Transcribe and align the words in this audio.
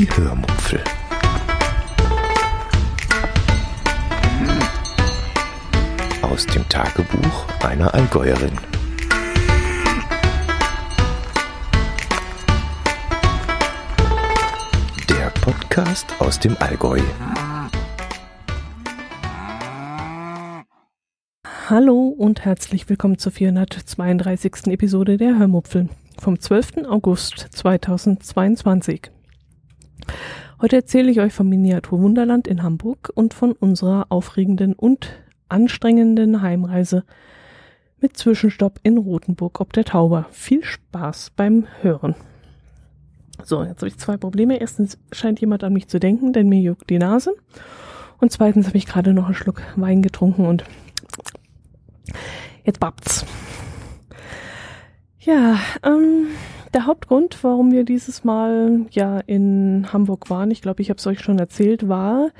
Die 0.00 0.08
Hörmupfel. 0.16 0.82
Aus 6.22 6.46
dem 6.46 6.66
Tagebuch 6.70 7.46
einer 7.62 7.92
Allgäuerin. 7.92 8.52
Der 15.10 15.28
Podcast 15.42 16.06
aus 16.18 16.40
dem 16.40 16.56
Allgäu. 16.60 17.00
Hallo 21.68 22.08
und 22.08 22.46
herzlich 22.46 22.88
willkommen 22.88 23.18
zur 23.18 23.32
432. 23.32 24.68
Episode 24.68 25.18
der 25.18 25.38
Hörmupfel 25.38 25.90
vom 26.18 26.40
12. 26.40 26.86
August 26.88 27.48
2022. 27.50 29.10
Heute 30.60 30.76
erzähle 30.76 31.10
ich 31.10 31.20
euch 31.20 31.32
vom 31.32 31.48
Miniaturwunderland 31.48 32.46
in 32.46 32.62
Hamburg 32.62 33.10
und 33.14 33.34
von 33.34 33.52
unserer 33.52 34.06
aufregenden 34.10 34.74
und 34.74 35.12
anstrengenden 35.48 36.42
Heimreise 36.42 37.04
mit 38.00 38.16
Zwischenstopp 38.16 38.80
in 38.82 38.98
Rothenburg 38.98 39.60
ob 39.60 39.72
der 39.72 39.84
Tauber. 39.84 40.26
Viel 40.30 40.64
Spaß 40.64 41.32
beim 41.36 41.66
Hören. 41.82 42.14
So, 43.42 43.62
jetzt 43.62 43.78
habe 43.78 43.88
ich 43.88 43.98
zwei 43.98 44.16
Probleme. 44.16 44.60
Erstens 44.60 44.98
scheint 45.12 45.40
jemand 45.40 45.64
an 45.64 45.72
mich 45.72 45.88
zu 45.88 45.98
denken, 45.98 46.32
denn 46.32 46.48
mir 46.48 46.60
juckt 46.60 46.90
die 46.90 46.98
Nase. 46.98 47.34
Und 48.18 48.32
zweitens 48.32 48.66
habe 48.66 48.76
ich 48.76 48.86
gerade 48.86 49.14
noch 49.14 49.26
einen 49.26 49.34
Schluck 49.34 49.62
Wein 49.76 50.02
getrunken 50.02 50.46
und 50.46 50.64
jetzt 52.64 52.80
babt's. 52.80 53.24
Ja, 55.20 55.58
ähm, 55.82 56.28
der 56.74 56.86
Hauptgrund, 56.86 57.42
warum 57.42 57.72
wir 57.72 57.84
dieses 57.84 58.24
Mal 58.24 58.86
ja 58.90 59.20
in 59.20 59.92
Hamburg 59.92 60.30
waren, 60.30 60.50
ich 60.50 60.62
glaube, 60.62 60.82
ich 60.82 60.90
habe 60.90 60.98
es 60.98 61.06
euch 61.06 61.20
schon 61.20 61.38
erzählt, 61.38 61.88
war 61.88 62.30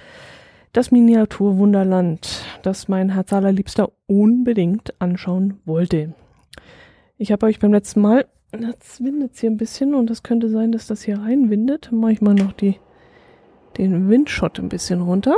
das 0.72 0.92
Miniaturwunderland, 0.92 2.44
das 2.62 2.88
mein 2.88 3.10
Herz 3.10 3.32
allerliebster 3.32 3.90
unbedingt 4.06 5.00
anschauen 5.00 5.60
wollte. 5.64 6.14
Ich 7.18 7.32
habe 7.32 7.46
euch 7.46 7.58
beim 7.58 7.72
letzten 7.72 8.00
Mal, 8.00 8.26
jetzt 8.58 9.02
windet 9.02 9.34
es 9.34 9.40
hier 9.40 9.50
ein 9.50 9.56
bisschen 9.56 9.94
und 9.94 10.10
es 10.10 10.22
könnte 10.22 10.48
sein, 10.48 10.72
dass 10.72 10.86
das 10.86 11.02
hier 11.02 11.18
reinwindet. 11.18 11.90
Mache 11.92 12.12
ich 12.12 12.20
mal 12.20 12.34
noch 12.34 12.52
die, 12.52 12.76
den 13.78 14.08
Windschott 14.08 14.58
ein 14.58 14.68
bisschen 14.68 15.00
runter. 15.02 15.34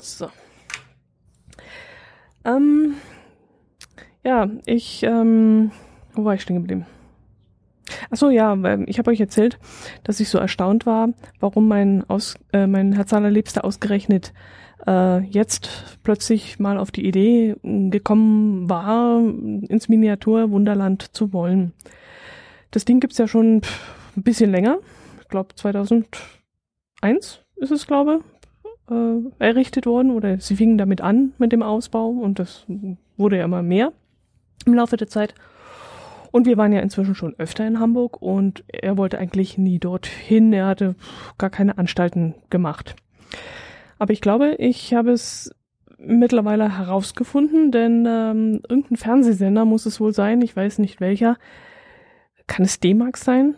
So. 0.00 0.28
Ähm, 2.44 2.94
ja, 4.26 4.50
ich, 4.66 5.04
ähm, 5.04 5.70
wo 6.12 6.24
war 6.24 6.34
ich 6.34 6.42
stehen 6.42 6.56
geblieben? 6.56 6.84
Ach 8.10 8.16
so, 8.16 8.28
ja, 8.28 8.56
ich 8.86 8.98
habe 8.98 9.12
euch 9.12 9.20
erzählt, 9.20 9.60
dass 10.02 10.18
ich 10.18 10.28
so 10.28 10.38
erstaunt 10.38 10.84
war, 10.84 11.10
warum 11.38 11.68
mein, 11.68 12.02
Aus, 12.10 12.36
äh, 12.52 12.66
mein 12.66 12.92
Herz 12.92 13.12
allerliebster 13.12 13.64
ausgerechnet 13.64 14.32
äh, 14.84 15.20
jetzt 15.20 15.98
plötzlich 16.02 16.58
mal 16.58 16.76
auf 16.76 16.90
die 16.90 17.06
Idee 17.06 17.54
gekommen 17.62 18.68
war, 18.68 19.20
ins 19.20 19.88
Miniatur-Wunderland 19.88 21.14
zu 21.14 21.32
wollen. 21.32 21.72
Das 22.72 22.84
Ding 22.84 22.98
gibt's 22.98 23.18
ja 23.18 23.28
schon 23.28 23.62
ein 24.16 24.22
bisschen 24.24 24.50
länger. 24.50 24.78
Ich 25.22 25.28
glaube 25.28 25.54
2001 25.54 26.08
ist 27.56 27.70
es, 27.70 27.86
glaube 27.86 28.22
äh, 28.90 29.18
errichtet 29.38 29.86
worden 29.86 30.10
oder 30.10 30.40
sie 30.40 30.56
fingen 30.56 30.78
damit 30.78 31.00
an 31.00 31.32
mit 31.38 31.52
dem 31.52 31.62
Ausbau 31.62 32.08
und 32.08 32.40
das 32.40 32.66
wurde 33.16 33.38
ja 33.38 33.44
immer 33.44 33.62
mehr 33.62 33.92
im 34.64 34.74
Laufe 34.74 34.96
der 34.96 35.08
Zeit. 35.08 35.34
Und 36.32 36.46
wir 36.46 36.56
waren 36.56 36.72
ja 36.72 36.80
inzwischen 36.80 37.14
schon 37.14 37.34
öfter 37.38 37.66
in 37.66 37.80
Hamburg 37.80 38.20
und 38.20 38.64
er 38.68 38.96
wollte 38.98 39.18
eigentlich 39.18 39.56
nie 39.56 39.78
dorthin. 39.78 40.52
Er 40.52 40.66
hatte 40.66 40.94
gar 41.38 41.50
keine 41.50 41.78
Anstalten 41.78 42.34
gemacht. 42.50 42.94
Aber 43.98 44.12
ich 44.12 44.20
glaube, 44.20 44.56
ich 44.58 44.92
habe 44.92 45.12
es 45.12 45.50
mittlerweile 45.98 46.76
herausgefunden, 46.76 47.72
denn 47.72 48.04
ähm, 48.06 48.60
irgendein 48.68 48.96
Fernsehsender 48.96 49.64
muss 49.64 49.86
es 49.86 49.98
wohl 50.00 50.12
sein, 50.12 50.42
ich 50.42 50.54
weiß 50.54 50.78
nicht 50.78 51.00
welcher. 51.00 51.38
Kann 52.46 52.64
es 52.64 52.80
D-Max 52.80 53.24
sein? 53.24 53.54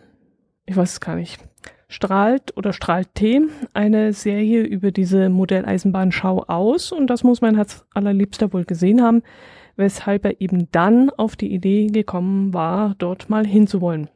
Ich 0.64 0.76
weiß 0.76 0.92
es 0.92 1.00
gar 1.00 1.16
nicht. 1.16 1.40
Strahlt 1.88 2.56
oder 2.56 2.72
strahlt 2.72 3.14
T 3.14 3.42
eine 3.74 4.12
Serie 4.12 4.62
über 4.62 4.92
diese 4.92 5.30
Modelleisenbahnschau 5.30 6.44
aus 6.46 6.92
und 6.92 7.08
das 7.08 7.24
muss 7.24 7.40
mein 7.40 7.56
Herz 7.56 7.84
allerliebster 7.94 8.52
wohl 8.52 8.64
gesehen 8.64 9.02
haben 9.02 9.22
weshalb 9.78 10.24
er 10.24 10.40
eben 10.40 10.70
dann 10.72 11.08
auf 11.10 11.36
die 11.36 11.52
Idee 11.52 11.86
gekommen 11.86 12.52
war, 12.52 12.94
dort 12.98 13.30
mal 13.30 13.46
hinzuwollen. 13.46 14.08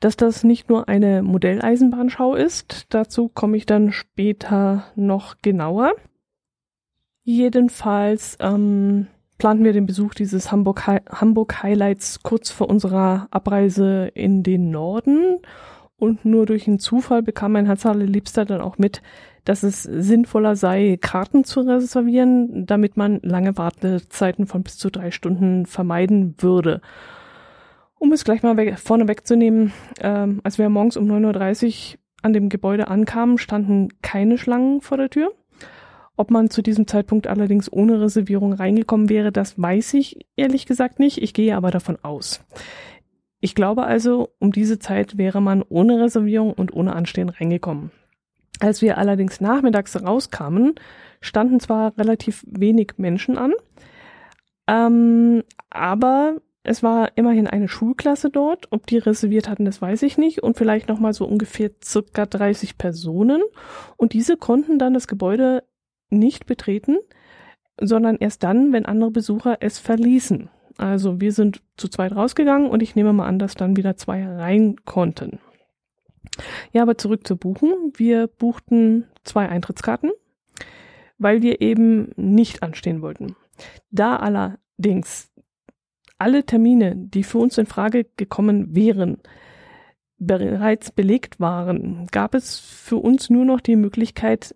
Dass 0.00 0.16
das 0.16 0.44
nicht 0.44 0.68
nur 0.68 0.88
eine 0.88 1.22
Modelleisenbahnschau 1.22 2.34
ist, 2.34 2.86
dazu 2.90 3.28
komme 3.28 3.56
ich 3.56 3.64
dann 3.64 3.92
später 3.92 4.84
noch 4.96 5.36
genauer. 5.40 5.92
Jedenfalls 7.22 8.36
ähm, 8.40 9.06
planten 9.38 9.64
wir 9.64 9.72
den 9.72 9.86
Besuch 9.86 10.14
dieses 10.14 10.52
Hamburg, 10.52 10.86
Hamburg 10.86 11.62
Highlights 11.62 12.22
kurz 12.22 12.50
vor 12.50 12.68
unserer 12.68 13.28
Abreise 13.30 14.10
in 14.14 14.42
den 14.42 14.70
Norden 14.70 15.38
und 15.96 16.24
nur 16.24 16.44
durch 16.44 16.66
einen 16.66 16.80
Zufall 16.80 17.22
bekam 17.22 17.52
mein 17.52 17.66
Herz 17.66 17.84
Liebster 17.84 18.44
dann 18.44 18.60
auch 18.60 18.78
mit, 18.78 19.00
dass 19.44 19.62
es 19.62 19.82
sinnvoller 19.82 20.56
sei, 20.56 20.98
Karten 21.00 21.44
zu 21.44 21.60
reservieren, 21.60 22.66
damit 22.66 22.96
man 22.96 23.20
lange 23.22 23.56
Wartezeiten 23.58 24.46
von 24.46 24.62
bis 24.62 24.78
zu 24.78 24.90
drei 24.90 25.10
Stunden 25.10 25.66
vermeiden 25.66 26.34
würde. 26.38 26.80
Um 27.98 28.12
es 28.12 28.24
gleich 28.24 28.42
mal 28.42 28.56
weg, 28.56 28.78
vorne 28.78 29.08
wegzunehmen, 29.08 29.72
ähm, 30.00 30.40
als 30.44 30.58
wir 30.58 30.68
morgens 30.68 30.96
um 30.96 31.10
9.30 31.10 31.94
Uhr 31.94 31.98
an 32.22 32.32
dem 32.32 32.48
Gebäude 32.48 32.88
ankamen, 32.88 33.38
standen 33.38 33.88
keine 34.02 34.38
Schlangen 34.38 34.80
vor 34.80 34.96
der 34.96 35.10
Tür. 35.10 35.32
Ob 36.16 36.30
man 36.30 36.48
zu 36.48 36.62
diesem 36.62 36.86
Zeitpunkt 36.86 37.26
allerdings 37.26 37.70
ohne 37.72 38.00
Reservierung 38.00 38.52
reingekommen 38.52 39.08
wäre, 39.08 39.32
das 39.32 39.60
weiß 39.60 39.94
ich 39.94 40.26
ehrlich 40.36 40.64
gesagt 40.64 41.00
nicht. 41.00 41.20
Ich 41.22 41.34
gehe 41.34 41.56
aber 41.56 41.70
davon 41.70 41.98
aus. 42.02 42.44
Ich 43.40 43.54
glaube 43.54 43.84
also, 43.84 44.30
um 44.38 44.52
diese 44.52 44.78
Zeit 44.78 45.18
wäre 45.18 45.42
man 45.42 45.62
ohne 45.68 46.00
Reservierung 46.00 46.52
und 46.52 46.72
ohne 46.72 46.94
Anstehen 46.94 47.28
reingekommen. 47.28 47.90
Als 48.60 48.82
wir 48.82 48.98
allerdings 48.98 49.40
nachmittags 49.40 50.00
rauskamen, 50.00 50.74
standen 51.20 51.60
zwar 51.60 51.96
relativ 51.98 52.44
wenig 52.46 52.92
Menschen 52.96 53.36
an, 53.36 53.52
ähm, 54.66 55.42
aber 55.70 56.36
es 56.62 56.82
war 56.82 57.12
immerhin 57.16 57.46
eine 57.46 57.68
Schulklasse 57.68 58.30
dort. 58.30 58.68
Ob 58.70 58.86
die 58.86 58.96
reserviert 58.96 59.48
hatten, 59.48 59.66
das 59.66 59.82
weiß 59.82 60.02
ich 60.02 60.16
nicht. 60.16 60.42
Und 60.42 60.56
vielleicht 60.56 60.88
nochmal 60.88 61.12
so 61.12 61.26
ungefähr 61.26 61.70
circa 61.84 62.24
30 62.24 62.78
Personen. 62.78 63.42
Und 63.98 64.14
diese 64.14 64.38
konnten 64.38 64.78
dann 64.78 64.94
das 64.94 65.06
Gebäude 65.06 65.62
nicht 66.08 66.46
betreten, 66.46 66.96
sondern 67.78 68.16
erst 68.16 68.42
dann, 68.44 68.72
wenn 68.72 68.86
andere 68.86 69.10
Besucher 69.10 69.58
es 69.60 69.78
verließen. 69.78 70.48
Also 70.78 71.20
wir 71.20 71.32
sind 71.32 71.60
zu 71.76 71.88
zweit 71.88 72.16
rausgegangen 72.16 72.70
und 72.70 72.82
ich 72.82 72.96
nehme 72.96 73.12
mal 73.12 73.26
an, 73.26 73.38
dass 73.38 73.54
dann 73.54 73.76
wieder 73.76 73.96
zwei 73.96 74.26
rein 74.26 74.76
konnten. 74.84 75.38
Ja, 76.72 76.82
aber 76.82 76.98
zurück 76.98 77.26
zu 77.26 77.36
buchen. 77.36 77.92
Wir 77.94 78.26
buchten 78.26 79.06
zwei 79.22 79.48
Eintrittskarten, 79.48 80.10
weil 81.18 81.42
wir 81.42 81.60
eben 81.60 82.12
nicht 82.16 82.62
anstehen 82.62 83.02
wollten. 83.02 83.36
Da 83.90 84.16
allerdings 84.16 85.30
alle 86.18 86.44
Termine, 86.44 86.94
die 86.96 87.24
für 87.24 87.38
uns 87.38 87.58
in 87.58 87.66
Frage 87.66 88.06
gekommen 88.16 88.74
wären, 88.74 89.18
bereits 90.18 90.90
belegt 90.90 91.40
waren, 91.40 92.06
gab 92.10 92.34
es 92.34 92.58
für 92.58 92.96
uns 92.96 93.30
nur 93.30 93.44
noch 93.44 93.60
die 93.60 93.76
Möglichkeit, 93.76 94.54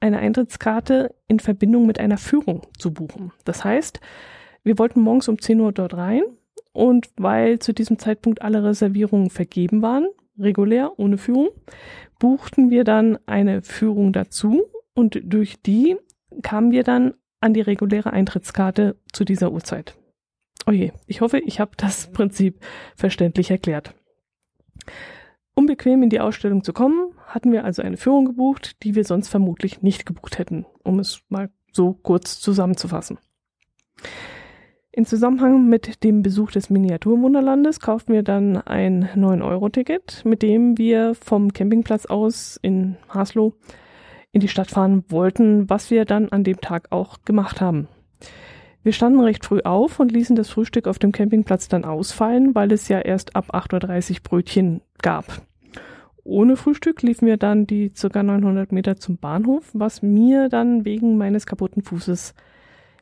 eine 0.00 0.18
Eintrittskarte 0.18 1.14
in 1.26 1.40
Verbindung 1.40 1.86
mit 1.86 1.98
einer 1.98 2.18
Führung 2.18 2.62
zu 2.78 2.92
buchen. 2.92 3.32
Das 3.44 3.64
heißt, 3.64 4.00
wir 4.62 4.78
wollten 4.78 5.00
morgens 5.00 5.28
um 5.28 5.40
10 5.40 5.60
Uhr 5.60 5.72
dort 5.72 5.94
rein 5.94 6.22
und 6.72 7.08
weil 7.16 7.58
zu 7.58 7.72
diesem 7.72 7.98
Zeitpunkt 7.98 8.42
alle 8.42 8.62
Reservierungen 8.62 9.30
vergeben 9.30 9.82
waren, 9.82 10.06
regulär, 10.38 10.98
ohne 10.98 11.18
Führung, 11.18 11.48
buchten 12.18 12.70
wir 12.70 12.84
dann 12.84 13.18
eine 13.26 13.62
Führung 13.62 14.12
dazu 14.12 14.64
und 14.94 15.20
durch 15.22 15.60
die 15.62 15.96
kamen 16.42 16.70
wir 16.70 16.84
dann 16.84 17.14
an 17.40 17.54
die 17.54 17.60
reguläre 17.60 18.12
Eintrittskarte 18.12 18.96
zu 19.12 19.24
dieser 19.24 19.52
Uhrzeit. 19.52 19.96
Oje, 20.66 20.92
oh 20.94 21.00
ich 21.06 21.20
hoffe, 21.20 21.38
ich 21.38 21.60
habe 21.60 21.72
das 21.76 22.10
Prinzip 22.12 22.60
verständlich 22.96 23.50
erklärt. 23.50 23.94
Um 25.54 25.66
bequem 25.66 26.02
in 26.02 26.10
die 26.10 26.20
Ausstellung 26.20 26.62
zu 26.62 26.72
kommen, 26.72 27.12
hatten 27.26 27.52
wir 27.52 27.64
also 27.64 27.82
eine 27.82 27.96
Führung 27.96 28.26
gebucht, 28.26 28.82
die 28.82 28.94
wir 28.94 29.04
sonst 29.04 29.28
vermutlich 29.28 29.82
nicht 29.82 30.06
gebucht 30.06 30.38
hätten, 30.38 30.66
um 30.84 30.98
es 31.00 31.22
mal 31.28 31.50
so 31.72 31.94
kurz 31.94 32.40
zusammenzufassen. 32.40 33.18
In 34.98 35.06
Zusammenhang 35.06 35.68
mit 35.68 36.02
dem 36.02 36.22
Besuch 36.24 36.50
des 36.50 36.70
Miniaturwunderlandes 36.70 37.78
kauften 37.78 38.14
wir 38.14 38.24
dann 38.24 38.56
ein 38.56 39.08
9-Euro-Ticket, 39.14 40.24
mit 40.24 40.42
dem 40.42 40.76
wir 40.76 41.14
vom 41.14 41.52
Campingplatz 41.52 42.06
aus 42.06 42.58
in 42.62 42.96
Haslo 43.08 43.54
in 44.32 44.40
die 44.40 44.48
Stadt 44.48 44.72
fahren 44.72 45.04
wollten, 45.08 45.70
was 45.70 45.92
wir 45.92 46.04
dann 46.04 46.30
an 46.30 46.42
dem 46.42 46.60
Tag 46.60 46.88
auch 46.90 47.18
gemacht 47.24 47.60
haben. 47.60 47.86
Wir 48.82 48.90
standen 48.90 49.20
recht 49.20 49.44
früh 49.44 49.60
auf 49.60 50.00
und 50.00 50.10
ließen 50.10 50.34
das 50.34 50.50
Frühstück 50.50 50.88
auf 50.88 50.98
dem 50.98 51.12
Campingplatz 51.12 51.68
dann 51.68 51.84
ausfallen, 51.84 52.56
weil 52.56 52.72
es 52.72 52.88
ja 52.88 52.98
erst 52.98 53.36
ab 53.36 53.54
8.30 53.54 54.10
Uhr 54.10 54.16
Brötchen 54.24 54.80
gab. 55.00 55.42
Ohne 56.24 56.56
Frühstück 56.56 57.02
liefen 57.02 57.28
wir 57.28 57.36
dann 57.36 57.68
die 57.68 57.90
ca. 57.90 58.20
900 58.20 58.72
Meter 58.72 58.96
zum 58.96 59.16
Bahnhof, 59.16 59.70
was 59.74 60.02
mir 60.02 60.48
dann 60.48 60.84
wegen 60.84 61.16
meines 61.16 61.46
kaputten 61.46 61.84
Fußes 61.84 62.34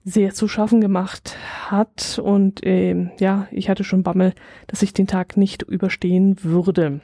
sehr 0.07 0.33
zu 0.33 0.47
schaffen 0.47 0.81
gemacht 0.81 1.37
hat. 1.69 2.21
Und 2.23 2.65
äh, 2.65 3.11
ja, 3.19 3.49
ich 3.51 3.69
hatte 3.69 3.85
schon 3.85 4.05
Bammel, 4.05 4.33
dass 4.69 4.83
ich 4.83 4.95
den 4.95 5.09
Tag 5.09 5.37
nicht 5.37 5.63
überstehen 5.63 6.43
würde. 6.45 7.01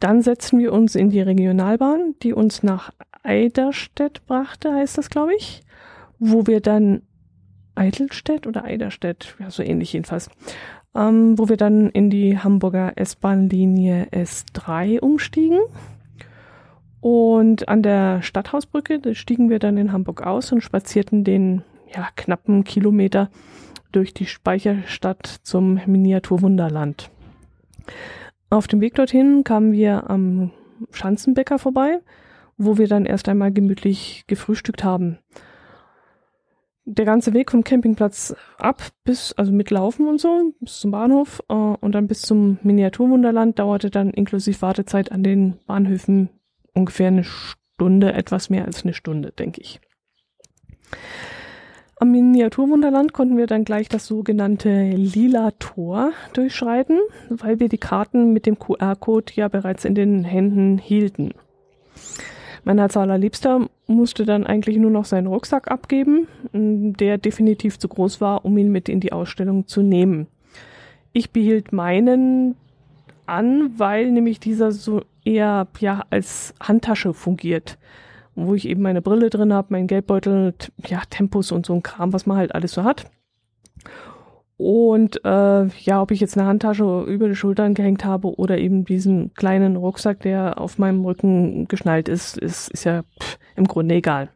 Dann 0.00 0.22
setzten 0.22 0.58
wir 0.58 0.72
uns 0.72 0.96
in 0.96 1.10
die 1.10 1.20
Regionalbahn, 1.20 2.14
die 2.22 2.32
uns 2.32 2.62
nach 2.62 2.90
Eiderstedt 3.22 4.26
brachte, 4.26 4.72
heißt 4.72 4.98
das, 4.98 5.10
glaube 5.10 5.34
ich, 5.36 5.62
wo 6.18 6.46
wir 6.46 6.60
dann 6.60 7.02
Eidelstedt 7.74 8.46
oder 8.46 8.64
Eiderstedt, 8.64 9.36
ja, 9.38 9.50
so 9.50 9.62
ähnlich 9.62 9.92
jedenfalls, 9.92 10.30
ähm, 10.94 11.38
wo 11.38 11.48
wir 11.48 11.58
dann 11.58 11.90
in 11.90 12.08
die 12.08 12.38
Hamburger 12.38 12.92
S-Bahn-Linie 12.96 14.08
S3 14.10 15.00
umstiegen. 15.00 15.60
Und 17.02 17.68
an 17.68 17.82
der 17.82 18.22
Stadthausbrücke 18.22 19.14
stiegen 19.14 19.50
wir 19.50 19.58
dann 19.58 19.76
in 19.76 19.92
Hamburg 19.92 20.22
aus 20.22 20.52
und 20.52 20.62
spazierten 20.62 21.24
den 21.24 21.62
ja, 21.94 22.08
knappen 22.16 22.64
Kilometer 22.64 23.28
durch 23.90 24.14
die 24.14 24.24
Speicherstadt 24.24 25.26
zum 25.42 25.80
Miniaturwunderland. 25.84 27.10
Auf 28.48 28.68
dem 28.68 28.80
Weg 28.80 28.94
dorthin 28.94 29.44
kamen 29.44 29.72
wir 29.72 30.08
am 30.08 30.52
Schanzenbäcker 30.92 31.58
vorbei, 31.58 31.98
wo 32.56 32.78
wir 32.78 32.88
dann 32.88 33.04
erst 33.04 33.28
einmal 33.28 33.52
gemütlich 33.52 34.24
gefrühstückt 34.26 34.82
haben 34.82 35.18
der 36.84 37.04
ganze 37.04 37.32
Weg 37.32 37.50
vom 37.50 37.64
Campingplatz 37.64 38.34
ab 38.58 38.82
bis, 39.04 39.32
also 39.34 39.52
mit 39.52 39.70
Laufen 39.70 40.08
und 40.08 40.20
so, 40.20 40.52
bis 40.60 40.80
zum 40.80 40.90
Bahnhof 40.90 41.42
äh, 41.48 41.54
und 41.54 41.94
dann 41.94 42.08
bis 42.08 42.22
zum 42.22 42.58
Miniaturwunderland 42.62 43.58
dauerte 43.58 43.90
dann 43.90 44.10
inklusive 44.10 44.60
Wartezeit 44.62 45.12
an 45.12 45.22
den 45.22 45.58
Bahnhöfen 45.66 46.30
ungefähr 46.74 47.08
eine 47.08 47.24
Stunde, 47.24 48.12
etwas 48.12 48.50
mehr 48.50 48.64
als 48.64 48.84
eine 48.84 48.94
Stunde, 48.94 49.32
denke 49.32 49.60
ich. 49.60 49.80
Am 51.96 52.10
Miniaturwunderland 52.10 53.12
konnten 53.12 53.36
wir 53.36 53.46
dann 53.46 53.64
gleich 53.64 53.88
das 53.88 54.06
sogenannte 54.06 54.90
Lila 54.90 55.52
Tor 55.60 56.12
durchschreiten, 56.32 56.98
weil 57.28 57.60
wir 57.60 57.68
die 57.68 57.78
Karten 57.78 58.32
mit 58.32 58.44
dem 58.44 58.58
QR-Code 58.58 59.32
ja 59.36 59.46
bereits 59.46 59.84
in 59.84 59.94
den 59.94 60.24
Händen 60.24 60.78
hielten. 60.78 61.32
Mein 62.64 62.80
als 62.80 62.96
allerliebster 62.96 63.68
musste 63.86 64.24
dann 64.24 64.46
eigentlich 64.46 64.78
nur 64.78 64.90
noch 64.90 65.04
seinen 65.04 65.28
Rucksack 65.28 65.70
abgeben, 65.70 66.26
der 66.52 67.18
definitiv 67.18 67.78
zu 67.78 67.88
groß 67.88 68.20
war, 68.20 68.44
um 68.44 68.58
ihn 68.58 68.72
mit 68.72 68.88
in 68.88 68.98
die 69.00 69.12
Ausstellung 69.12 69.68
zu 69.68 69.82
nehmen. 69.82 70.26
Ich 71.12 71.30
behielt 71.30 71.72
meinen 71.72 72.56
an, 73.26 73.78
weil 73.78 74.10
nämlich 74.10 74.40
dieser 74.40 74.72
so 74.72 75.02
eher 75.24 75.68
ja 75.78 76.04
als 76.10 76.54
Handtasche 76.60 77.14
fungiert, 77.14 77.78
wo 78.34 78.54
ich 78.54 78.68
eben 78.68 78.82
meine 78.82 79.02
Brille 79.02 79.30
drin 79.30 79.52
habe, 79.52 79.68
meinen 79.70 79.86
Geldbeutel, 79.86 80.54
ja 80.86 81.02
Tempos 81.08 81.52
und 81.52 81.66
so 81.66 81.74
ein 81.74 81.82
Kram, 81.82 82.12
was 82.12 82.26
man 82.26 82.36
halt 82.36 82.54
alles 82.54 82.72
so 82.72 82.84
hat. 82.84 83.10
Und 84.56 85.24
äh, 85.24 85.66
ja, 85.66 86.00
ob 86.02 86.12
ich 86.12 86.20
jetzt 86.20 86.38
eine 86.38 86.46
Handtasche 86.46 87.02
über 87.02 87.28
die 87.28 87.34
Schultern 87.34 87.74
gehängt 87.74 88.04
habe 88.04 88.36
oder 88.38 88.58
eben 88.58 88.84
diesen 88.84 89.34
kleinen 89.34 89.74
Rucksack, 89.76 90.20
der 90.20 90.60
auf 90.60 90.78
meinem 90.78 91.04
Rücken 91.04 91.66
geschnallt 91.66 92.08
ist, 92.08 92.38
ist, 92.38 92.68
ist 92.70 92.84
ja 92.84 93.02
pff, 93.20 93.38
im 93.56 93.66
Grunde 93.66 93.96
egal. 93.96 94.28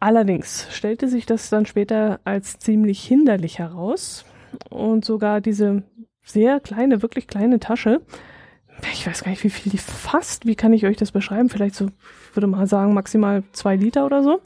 Allerdings 0.00 0.66
stellte 0.72 1.06
sich 1.06 1.26
das 1.26 1.48
dann 1.48 1.64
später 1.64 2.18
als 2.24 2.58
ziemlich 2.58 3.04
hinderlich 3.04 3.60
heraus 3.60 4.24
und 4.68 5.04
sogar 5.04 5.40
diese 5.40 5.84
sehr 6.24 6.58
kleine, 6.58 7.02
wirklich 7.02 7.28
kleine 7.28 7.60
Tasche, 7.60 8.00
ich 8.92 9.06
weiß 9.06 9.24
gar 9.24 9.30
nicht, 9.30 9.44
wie 9.44 9.50
viel 9.50 9.70
die 9.70 9.78
fasst, 9.78 10.46
wie 10.46 10.56
kann 10.56 10.72
ich 10.72 10.86
euch 10.86 10.96
das 10.96 11.12
beschreiben? 11.12 11.48
Vielleicht 11.48 11.74
so, 11.74 11.88
würde 12.34 12.46
mal 12.46 12.66
sagen, 12.66 12.94
maximal 12.94 13.42
zwei 13.52 13.76
Liter 13.76 14.06
oder 14.06 14.22
so 14.22 14.40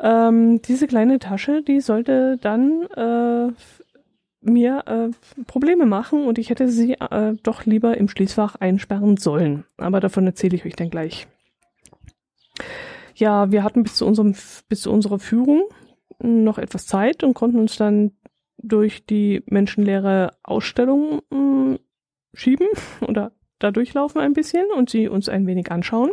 ähm, 0.00 0.60
diese 0.62 0.86
kleine 0.86 1.18
Tasche, 1.18 1.62
die 1.62 1.80
sollte 1.80 2.38
dann 2.40 2.82
äh, 2.96 3.52
mir 4.42 4.84
äh, 4.86 5.42
Probleme 5.46 5.86
machen 5.86 6.26
und 6.26 6.38
ich 6.38 6.50
hätte 6.50 6.68
sie 6.68 6.94
äh, 6.94 7.34
doch 7.42 7.64
lieber 7.64 7.96
im 7.96 8.08
Schließfach 8.08 8.56
einsperren 8.56 9.16
sollen. 9.16 9.64
Aber 9.76 10.00
davon 10.00 10.26
erzähle 10.26 10.56
ich 10.56 10.64
euch 10.64 10.76
dann 10.76 10.90
gleich. 10.90 11.26
Ja, 13.14 13.50
wir 13.50 13.64
hatten 13.64 13.82
bis 13.82 13.96
zu 13.96 14.06
unserem 14.06 14.34
bis 14.68 14.82
zu 14.82 14.92
unserer 14.92 15.18
Führung 15.18 15.64
noch 16.18 16.58
etwas 16.58 16.86
Zeit 16.86 17.24
und 17.24 17.34
konnten 17.34 17.58
uns 17.58 17.76
dann 17.76 18.12
durch 18.58 19.06
die 19.06 19.42
menschenleere 19.46 20.32
Ausstellung 20.42 21.22
hm, 21.30 21.78
schieben 22.36 22.68
oder 23.00 23.32
da 23.58 23.70
durchlaufen 23.70 24.20
ein 24.20 24.34
bisschen 24.34 24.66
und 24.76 24.90
sie 24.90 25.08
uns 25.08 25.28
ein 25.28 25.46
wenig 25.46 25.72
anschauen 25.72 26.10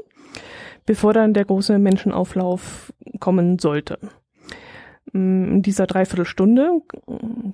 bevor 0.85 1.13
dann 1.13 1.33
der 1.33 1.45
große 1.45 1.79
Menschenauflauf 1.79 2.93
kommen 3.19 3.59
sollte. 3.59 3.99
Mm, 5.11 5.55
in 5.55 5.61
dieser 5.61 5.87
Dreiviertelstunde 5.87 6.81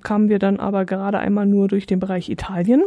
kamen 0.02 0.28
wir 0.28 0.38
dann 0.38 0.58
aber 0.58 0.84
gerade 0.84 1.18
einmal 1.18 1.46
nur 1.46 1.68
durch 1.68 1.86
den 1.86 2.00
Bereich 2.00 2.28
Italien, 2.28 2.82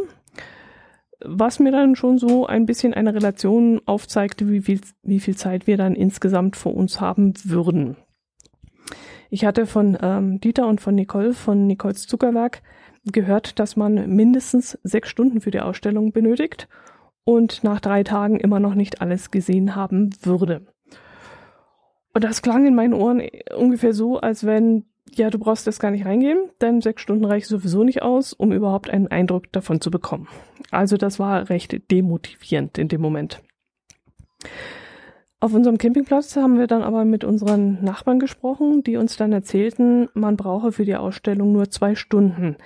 was 1.20 1.58
mir 1.58 1.72
dann 1.72 1.96
schon 1.96 2.18
so 2.18 2.46
ein 2.46 2.66
bisschen 2.66 2.92
eine 2.92 3.14
Relation 3.14 3.80
aufzeigte, 3.86 4.50
wie 4.50 4.60
viel, 4.60 4.80
wie 5.02 5.20
viel 5.20 5.36
Zeit 5.36 5.66
wir 5.66 5.76
dann 5.76 5.94
insgesamt 5.94 6.56
vor 6.56 6.74
uns 6.74 7.00
haben 7.00 7.32
würden. 7.44 7.96
Ich 9.30 9.44
hatte 9.44 9.66
von 9.66 9.96
ähm, 10.00 10.40
Dieter 10.40 10.66
und 10.68 10.80
von 10.80 10.94
Nicole 10.94 11.32
von 11.32 11.66
Nicoles 11.66 12.06
Zuckerwerk 12.06 12.62
gehört, 13.12 13.58
dass 13.58 13.76
man 13.76 14.08
mindestens 14.14 14.78
sechs 14.82 15.08
Stunden 15.08 15.40
für 15.40 15.50
die 15.50 15.60
Ausstellung 15.60 16.12
benötigt 16.12 16.68
und 17.24 17.64
nach 17.64 17.80
drei 17.80 18.02
Tagen 18.02 18.38
immer 18.38 18.60
noch 18.60 18.74
nicht 18.74 19.00
alles 19.00 19.30
gesehen 19.30 19.76
haben 19.76 20.10
würde. 20.22 20.66
Und 22.12 22.22
das 22.22 22.42
klang 22.42 22.66
in 22.66 22.74
meinen 22.74 22.94
Ohren 22.94 23.22
ungefähr 23.56 23.92
so, 23.92 24.18
als 24.18 24.46
wenn, 24.46 24.84
ja, 25.12 25.30
du 25.30 25.38
brauchst 25.38 25.66
das 25.66 25.80
gar 25.80 25.90
nicht 25.90 26.06
reingehen, 26.06 26.50
denn 26.60 26.80
sechs 26.80 27.02
Stunden 27.02 27.24
reicht 27.24 27.48
sowieso 27.48 27.82
nicht 27.82 28.02
aus, 28.02 28.32
um 28.32 28.52
überhaupt 28.52 28.88
einen 28.88 29.08
Eindruck 29.08 29.50
davon 29.52 29.80
zu 29.80 29.90
bekommen. 29.90 30.28
Also 30.70 30.96
das 30.96 31.18
war 31.18 31.48
recht 31.50 31.90
demotivierend 31.90 32.78
in 32.78 32.88
dem 32.88 33.00
Moment. 33.00 33.42
Auf 35.40 35.52
unserem 35.52 35.78
Campingplatz 35.78 36.36
haben 36.36 36.58
wir 36.58 36.66
dann 36.66 36.82
aber 36.82 37.04
mit 37.04 37.22
unseren 37.22 37.82
Nachbarn 37.84 38.18
gesprochen, 38.18 38.82
die 38.82 38.96
uns 38.96 39.16
dann 39.16 39.32
erzählten, 39.32 40.08
man 40.14 40.36
brauche 40.36 40.72
für 40.72 40.84
die 40.84 40.96
Ausstellung 40.96 41.52
nur 41.52 41.70
zwei 41.70 41.94
Stunden. 41.94 42.56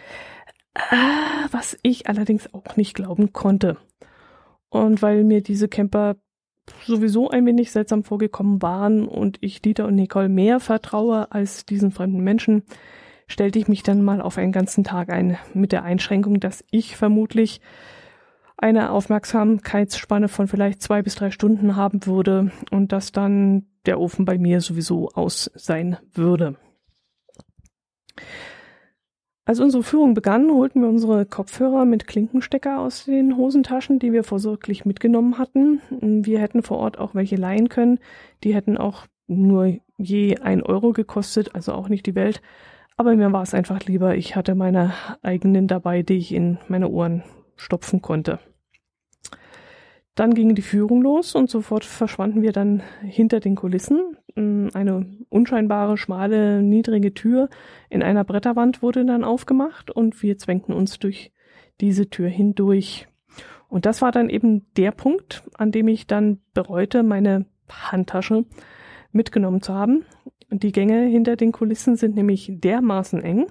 Ah, 0.74 1.48
was 1.50 1.76
ich 1.82 2.08
allerdings 2.08 2.54
auch 2.54 2.76
nicht 2.76 2.94
glauben 2.94 3.32
konnte. 3.32 3.76
Und 4.68 5.02
weil 5.02 5.24
mir 5.24 5.42
diese 5.42 5.66
Camper 5.66 6.16
sowieso 6.84 7.30
ein 7.30 7.46
wenig 7.46 7.72
seltsam 7.72 8.04
vorgekommen 8.04 8.62
waren 8.62 9.08
und 9.08 9.38
ich 9.40 9.62
Dieter 9.62 9.86
und 9.86 9.94
Nicole 9.94 10.28
mehr 10.28 10.60
vertraue 10.60 11.32
als 11.32 11.64
diesen 11.66 11.90
fremden 11.90 12.22
Menschen, 12.22 12.62
stellte 13.26 13.58
ich 13.58 13.68
mich 13.68 13.82
dann 13.82 14.02
mal 14.02 14.20
auf 14.20 14.38
einen 14.38 14.52
ganzen 14.52 14.84
Tag 14.84 15.10
ein, 15.10 15.38
mit 15.54 15.72
der 15.72 15.82
Einschränkung, 15.82 16.40
dass 16.40 16.64
ich 16.70 16.96
vermutlich 16.96 17.60
eine 18.58 18.90
Aufmerksamkeitsspanne 18.90 20.28
von 20.28 20.48
vielleicht 20.48 20.82
zwei 20.82 21.02
bis 21.02 21.14
drei 21.14 21.30
Stunden 21.30 21.76
haben 21.76 22.04
würde 22.06 22.50
und 22.70 22.92
dass 22.92 23.12
dann 23.12 23.66
der 23.86 24.00
Ofen 24.00 24.24
bei 24.24 24.36
mir 24.36 24.60
sowieso 24.60 25.08
aus 25.10 25.50
sein 25.54 25.96
würde. 26.12 26.56
Als 29.44 29.60
unsere 29.60 29.82
Führung 29.82 30.12
begann, 30.12 30.50
holten 30.50 30.82
wir 30.82 30.88
unsere 30.90 31.24
Kopfhörer 31.24 31.86
mit 31.86 32.06
Klinkenstecker 32.06 32.80
aus 32.80 33.06
den 33.06 33.38
Hosentaschen, 33.38 33.98
die 33.98 34.12
wir 34.12 34.22
vorsorglich 34.22 34.84
mitgenommen 34.84 35.38
hatten. 35.38 35.80
Wir 35.90 36.38
hätten 36.40 36.62
vor 36.62 36.76
Ort 36.76 36.98
auch 36.98 37.14
welche 37.14 37.36
leihen 37.36 37.70
können. 37.70 37.98
Die 38.44 38.54
hätten 38.54 38.76
auch 38.76 39.06
nur 39.26 39.78
je 39.96 40.36
ein 40.38 40.62
Euro 40.62 40.92
gekostet, 40.92 41.54
also 41.54 41.72
auch 41.72 41.88
nicht 41.88 42.04
die 42.04 42.14
Welt. 42.14 42.42
Aber 42.98 43.14
mir 43.14 43.32
war 43.32 43.42
es 43.42 43.54
einfach 43.54 43.80
lieber, 43.86 44.16
ich 44.16 44.36
hatte 44.36 44.54
meine 44.54 44.92
eigenen 45.22 45.66
dabei, 45.66 46.02
die 46.02 46.18
ich 46.18 46.34
in 46.34 46.58
meine 46.68 46.88
Ohren 46.88 47.22
stopfen 47.58 48.00
konnte. 48.00 48.38
Dann 50.14 50.34
ging 50.34 50.56
die 50.56 50.62
Führung 50.62 51.02
los 51.02 51.36
und 51.36 51.48
sofort 51.48 51.84
verschwanden 51.84 52.42
wir 52.42 52.50
dann 52.50 52.82
hinter 53.02 53.38
den 53.38 53.54
Kulissen. 53.54 54.16
Mm, 54.34 54.66
eine 54.74 55.06
unscheinbare, 55.28 55.96
schmale, 55.96 56.60
niedrige 56.60 57.14
Tür 57.14 57.48
in 57.88 58.02
einer 58.02 58.24
Bretterwand 58.24 58.82
wurde 58.82 59.04
dann 59.04 59.22
aufgemacht 59.22 59.92
und 59.92 60.20
wir 60.22 60.36
zwängten 60.36 60.74
uns 60.74 60.98
durch 60.98 61.32
diese 61.80 62.10
Tür 62.10 62.28
hindurch. 62.28 63.06
Und 63.68 63.86
das 63.86 64.02
war 64.02 64.10
dann 64.10 64.28
eben 64.28 64.66
der 64.76 64.90
Punkt, 64.90 65.44
an 65.54 65.70
dem 65.70 65.86
ich 65.86 66.08
dann 66.08 66.40
bereute, 66.52 67.04
meine 67.04 67.46
Handtasche 67.68 68.44
mitgenommen 69.12 69.62
zu 69.62 69.74
haben. 69.74 70.04
Die 70.50 70.72
Gänge 70.72 71.04
hinter 71.06 71.36
den 71.36 71.52
Kulissen 71.52 71.94
sind 71.94 72.16
nämlich 72.16 72.50
dermaßen 72.52 73.22
eng, 73.22 73.46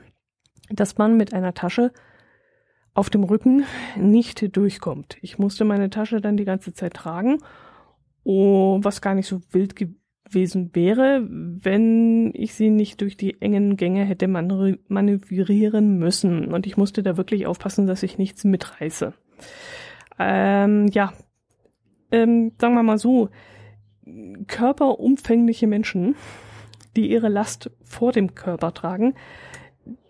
dass 0.69 0.97
man 0.97 1.15
mit 1.15 1.33
einer 1.33 1.53
Tasche 1.53 1.93
auf 2.98 3.12
dem 3.12 3.24
Rücken 3.24 3.63
nicht 3.96 4.58
durchkommt. 4.58 5.18
Ich 5.22 5.38
musste 5.38 5.66
meine 5.66 5.92
Tasche 5.92 6.20
dann 6.20 6.36
die 6.36 6.46
ganze 6.46 6.74
Zeit 6.74 6.96
tragen, 6.96 7.38
oh, 8.24 8.80
was 8.82 9.01
gar 9.01 9.13
nicht 9.13 9.27
so 9.27 9.39
wild 9.51 9.75
gewesen 9.75 10.72
wäre, 10.74 11.24
wenn 11.30 12.32
ich 12.34 12.56
sie 12.56 12.72
nicht 12.72 13.01
durch 13.01 13.16
die 13.16 13.39
engen 13.39 13.77
Gänge 13.77 14.04
hätte 14.04 14.27
manövrieren 14.27 16.00
müssen. 16.00 16.51
Und 16.51 16.66
ich 16.66 16.75
musste 16.75 17.04
da 17.04 17.18
wirklich 17.18 17.46
aufpassen, 17.46 17.86
dass 17.86 18.01
ich 18.01 18.18
nichts 18.18 18.44
mitreiße. 18.44 19.13
Ähm, 20.18 20.88
ja, 20.88 21.13
ähm, 22.12 22.54
sagen 22.60 22.74
wir 22.74 22.82
mal 22.82 22.98
so, 22.98 23.30
körperumfängliche 24.48 25.68
Menschen, 25.68 26.16
die 26.96 27.12
ihre 27.12 27.30
Last 27.30 27.70
vor 27.84 28.12
dem 28.12 28.34
Körper 28.34 28.74
tragen, 28.74 29.13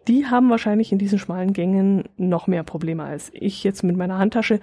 die 0.08 0.26
haben 0.26 0.50
wahrscheinlich 0.50 0.92
in 0.92 0.98
diesen 0.98 1.20
schmalen 1.20 1.54
Gängen 1.54 2.06
noch 2.18 2.48
mehr 2.48 2.64
Probleme 2.64 3.04
als 3.04 3.32
ich 3.34 3.64
jetzt 3.64 3.84
mit 3.84 3.98
meiner 3.98 4.18
Handtasche, 4.18 4.60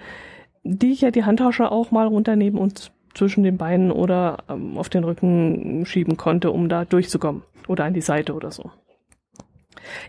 die 0.63 0.91
ich 0.91 1.01
ja 1.01 1.11
die 1.11 1.23
Handtasche 1.23 1.71
auch 1.71 1.91
mal 1.91 2.07
runternehmen 2.07 2.59
und 2.59 2.91
zwischen 3.13 3.43
den 3.43 3.57
Beinen 3.57 3.91
oder 3.91 4.39
ähm, 4.49 4.77
auf 4.77 4.89
den 4.89 5.03
Rücken 5.03 5.85
schieben 5.85 6.17
konnte, 6.17 6.51
um 6.51 6.69
da 6.69 6.85
durchzukommen 6.85 7.43
oder 7.67 7.85
an 7.85 7.93
die 7.93 8.01
Seite 8.01 8.33
oder 8.33 8.51
so. 8.51 8.71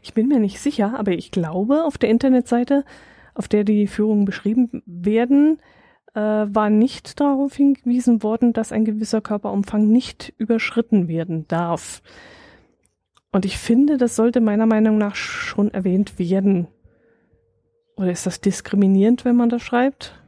Ich 0.02 0.14
bin 0.14 0.28
mir 0.28 0.40
nicht 0.40 0.58
sicher, 0.60 0.98
aber 0.98 1.12
ich 1.12 1.30
glaube, 1.30 1.84
auf 1.84 1.98
der 1.98 2.10
Internetseite, 2.10 2.84
auf 3.34 3.48
der 3.48 3.64
die 3.64 3.86
Führungen 3.86 4.24
beschrieben 4.24 4.82
werden, 4.86 5.58
äh, 6.14 6.20
war 6.20 6.70
nicht 6.70 7.20
darauf 7.20 7.54
hingewiesen 7.54 8.22
worden, 8.22 8.52
dass 8.52 8.72
ein 8.72 8.84
gewisser 8.84 9.20
Körperumfang 9.20 9.86
nicht 9.86 10.32
überschritten 10.38 11.08
werden 11.08 11.46
darf. 11.48 12.02
Und 13.36 13.44
ich 13.44 13.58
finde, 13.58 13.98
das 13.98 14.16
sollte 14.16 14.40
meiner 14.40 14.64
Meinung 14.64 14.96
nach 14.96 15.14
schon 15.14 15.70
erwähnt 15.70 16.18
werden. 16.18 16.68
Oder 17.98 18.10
ist 18.10 18.24
das 18.24 18.40
diskriminierend, 18.40 19.26
wenn 19.26 19.36
man 19.36 19.50
das 19.50 19.60
schreibt? 19.60 20.18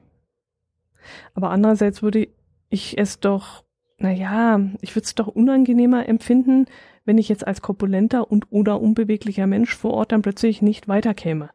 Aber 1.32 1.48
andererseits 1.48 2.02
würde 2.02 2.28
ich 2.68 2.98
es 2.98 3.18
doch, 3.18 3.64
naja, 3.96 4.60
ich 4.82 4.94
würde 4.94 5.06
es 5.06 5.14
doch 5.14 5.26
unangenehmer 5.26 6.06
empfinden, 6.06 6.66
wenn 7.06 7.16
ich 7.16 7.30
jetzt 7.30 7.46
als 7.46 7.62
korpulenter 7.62 8.30
und 8.30 8.44
oder 8.50 8.78
unbeweglicher 8.78 9.46
Mensch 9.46 9.74
vor 9.74 9.94
Ort 9.94 10.12
dann 10.12 10.20
plötzlich 10.20 10.60
nicht 10.60 10.86
weiterkäme. 10.86 11.48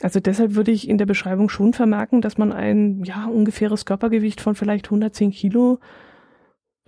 Also 0.00 0.18
deshalb 0.18 0.56
würde 0.56 0.72
ich 0.72 0.88
in 0.88 0.98
der 0.98 1.06
Beschreibung 1.06 1.48
schon 1.48 1.74
vermerken, 1.74 2.22
dass 2.22 2.38
man 2.38 2.50
ein 2.50 3.04
ja 3.04 3.26
ungefähres 3.26 3.86
Körpergewicht 3.86 4.40
von 4.40 4.56
vielleicht 4.56 4.86
110 4.86 5.30
Kilo 5.30 5.78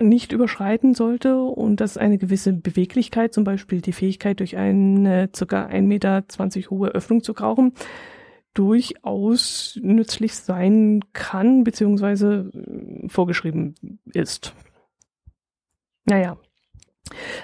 nicht 0.01 0.33
überschreiten 0.33 0.95
sollte 0.95 1.37
und 1.43 1.81
dass 1.81 1.97
eine 1.97 2.19
gewisse 2.19 2.53
Beweglichkeit, 2.53 3.35
zum 3.35 3.45
Beispiel 3.45 3.81
die 3.81 3.93
Fähigkeit 3.93 4.41
durch 4.41 4.57
eine 4.57 5.31
circa 5.35 5.67
1,20 5.67 5.81
Meter 5.83 6.25
hohe 6.71 6.89
Öffnung 6.89 7.23
zu 7.23 7.35
krauchen, 7.35 7.73
durchaus 8.55 9.79
nützlich 9.81 10.35
sein 10.35 11.01
kann, 11.13 11.65
beziehungsweise 11.65 12.51
äh, 12.53 13.09
vorgeschrieben 13.09 13.75
ist. 14.13 14.55
Naja. 16.05 16.37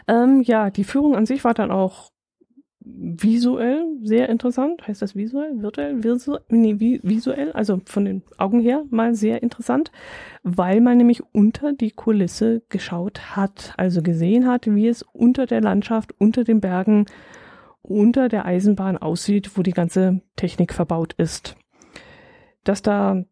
Ähm, 0.08 0.42
ja, 0.42 0.70
die 0.70 0.84
Führung 0.84 1.16
an 1.16 1.26
sich 1.26 1.44
war 1.44 1.54
dann 1.54 1.70
auch 1.70 2.10
visuell 2.86 3.84
sehr 4.02 4.28
interessant. 4.28 4.86
Heißt 4.86 5.02
das 5.02 5.16
visuell? 5.16 5.60
Virtuell? 5.60 6.04
Visu 6.04 6.36
nee, 6.48 7.00
visuell, 7.02 7.50
also 7.52 7.80
von 7.84 8.04
den 8.04 8.22
Augen 8.38 8.60
her 8.60 8.84
mal 8.90 9.14
sehr 9.14 9.42
interessant, 9.42 9.90
weil 10.44 10.80
man 10.80 10.96
nämlich 10.96 11.22
unter 11.34 11.72
die 11.72 11.90
Kulisse 11.90 12.62
geschaut 12.68 13.36
hat, 13.36 13.74
also 13.76 14.02
gesehen 14.02 14.46
hat, 14.46 14.66
wie 14.72 14.86
es 14.86 15.02
unter 15.02 15.46
der 15.46 15.60
Landschaft, 15.60 16.14
unter 16.18 16.44
den 16.44 16.60
Bergen 16.60 17.06
unter 17.82 18.28
der 18.28 18.44
Eisenbahn 18.44 18.98
aussieht, 18.98 19.56
wo 19.56 19.62
die 19.62 19.72
ganze 19.72 20.20
Technik 20.36 20.72
verbaut 20.72 21.12
ist. 21.14 21.56
Dass 22.64 22.82
da 22.82 23.24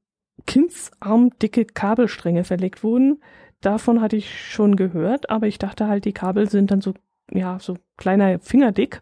kindsarmdicke 0.47 1.65
Kabelstränge 1.65 2.45
verlegt 2.45 2.83
wurden, 2.83 3.21
davon 3.61 4.01
hatte 4.01 4.17
ich 4.17 4.51
schon 4.51 4.77
gehört, 4.77 5.31
aber 5.31 5.47
ich 5.47 5.59
dachte 5.59 5.89
halt, 5.89 6.05
die 6.05 6.13
Kabel 6.13 6.49
sind 6.49 6.71
dann 6.71 6.81
so, 6.81 6.95
ja, 7.33 7.59
so 7.59 7.77
kleiner 7.97 8.39
Fingerdick 8.41 9.01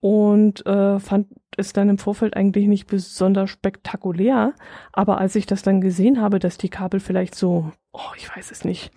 und 0.00 0.64
äh, 0.66 0.98
fand 0.98 1.28
es 1.56 1.72
dann 1.72 1.88
im 1.88 1.98
Vorfeld 1.98 2.36
eigentlich 2.36 2.66
nicht 2.66 2.86
besonders 2.86 3.50
spektakulär. 3.50 4.54
Aber 4.92 5.18
als 5.18 5.34
ich 5.34 5.46
das 5.46 5.62
dann 5.62 5.80
gesehen 5.80 6.20
habe, 6.20 6.38
dass 6.38 6.58
die 6.58 6.70
Kabel 6.70 7.00
vielleicht 7.00 7.34
so, 7.34 7.70
oh, 7.92 8.12
ich 8.16 8.34
weiß 8.34 8.50
es 8.50 8.64
nicht, 8.64 8.90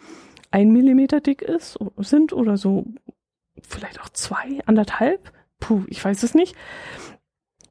ein 0.52 0.72
Millimeter 0.72 1.20
dick 1.20 1.42
ist, 1.42 1.78
sind 1.98 2.32
oder 2.32 2.58
so, 2.58 2.86
vielleicht 3.62 4.00
auch 4.02 4.10
zwei, 4.10 4.60
anderthalb, 4.66 5.32
puh, 5.60 5.84
ich 5.88 6.04
weiß 6.04 6.24
es 6.24 6.36
nicht. 6.36 6.56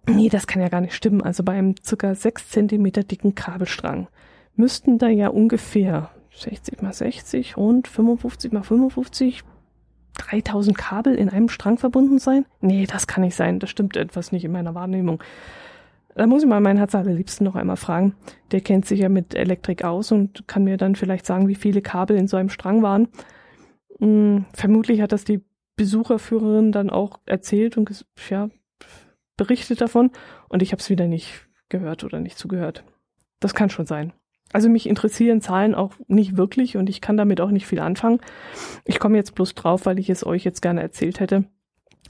Nee, 0.06 0.28
das 0.28 0.46
kann 0.46 0.60
ja 0.60 0.68
gar 0.68 0.80
nicht 0.80 0.94
stimmen. 0.94 1.22
Also 1.22 1.44
bei 1.44 1.52
einem 1.52 1.76
circa 1.82 2.14
sechs 2.14 2.48
Zentimeter 2.50 3.04
dicken 3.04 3.34
Kabelstrang 3.34 4.08
müssten 4.56 4.98
da 4.98 5.08
ja 5.08 5.28
ungefähr 5.28 6.10
60 6.34 6.82
mal 6.82 6.92
60 6.92 7.56
und 7.56 7.88
55 7.88 8.52
mal 8.52 8.62
55 8.62 9.44
3000 10.18 10.76
Kabel 10.76 11.14
in 11.14 11.28
einem 11.28 11.48
Strang 11.48 11.78
verbunden 11.78 12.18
sein? 12.18 12.46
Nee, 12.60 12.86
das 12.86 13.06
kann 13.06 13.22
nicht 13.22 13.36
sein. 13.36 13.58
Das 13.58 13.70
stimmt 13.70 13.96
etwas 13.96 14.32
nicht 14.32 14.44
in 14.44 14.52
meiner 14.52 14.74
Wahrnehmung. 14.74 15.22
Da 16.14 16.26
muss 16.26 16.42
ich 16.42 16.48
mal 16.48 16.60
meinen 16.60 16.76
Herz 16.76 16.94
allerliebsten 16.94 17.44
noch 17.44 17.54
einmal 17.54 17.76
fragen. 17.76 18.14
Der 18.50 18.60
kennt 18.60 18.84
sich 18.84 19.00
ja 19.00 19.08
mit 19.08 19.34
Elektrik 19.34 19.84
aus 19.84 20.12
und 20.12 20.46
kann 20.46 20.64
mir 20.64 20.76
dann 20.76 20.94
vielleicht 20.94 21.24
sagen, 21.24 21.48
wie 21.48 21.54
viele 21.54 21.80
Kabel 21.80 22.16
in 22.16 22.28
so 22.28 22.36
einem 22.36 22.50
Strang 22.50 22.82
waren. 22.82 23.08
Hm, 23.98 24.44
vermutlich 24.52 25.00
hat 25.00 25.12
das 25.12 25.24
die 25.24 25.42
Besucherführerin 25.76 26.70
dann 26.70 26.90
auch 26.90 27.20
erzählt 27.24 27.78
und 27.78 28.04
ja, 28.28 28.50
berichtet 29.36 29.80
davon 29.80 30.10
und 30.48 30.62
ich 30.62 30.72
habe 30.72 30.80
es 30.80 30.90
wieder 30.90 31.06
nicht 31.06 31.48
gehört 31.70 32.04
oder 32.04 32.20
nicht 32.20 32.36
zugehört. 32.36 32.84
Das 33.40 33.54
kann 33.54 33.70
schon 33.70 33.86
sein. 33.86 34.12
Also 34.52 34.68
mich 34.68 34.88
interessieren 34.88 35.40
Zahlen 35.40 35.74
auch 35.74 35.92
nicht 36.08 36.36
wirklich 36.36 36.76
und 36.76 36.88
ich 36.90 37.00
kann 37.00 37.16
damit 37.16 37.40
auch 37.40 37.50
nicht 37.50 37.66
viel 37.66 37.80
anfangen. 37.80 38.20
Ich 38.84 38.98
komme 38.98 39.16
jetzt 39.16 39.34
bloß 39.34 39.54
drauf, 39.54 39.86
weil 39.86 39.98
ich 39.98 40.10
es 40.10 40.26
euch 40.26 40.44
jetzt 40.44 40.62
gerne 40.62 40.82
erzählt 40.82 41.20
hätte, 41.20 41.44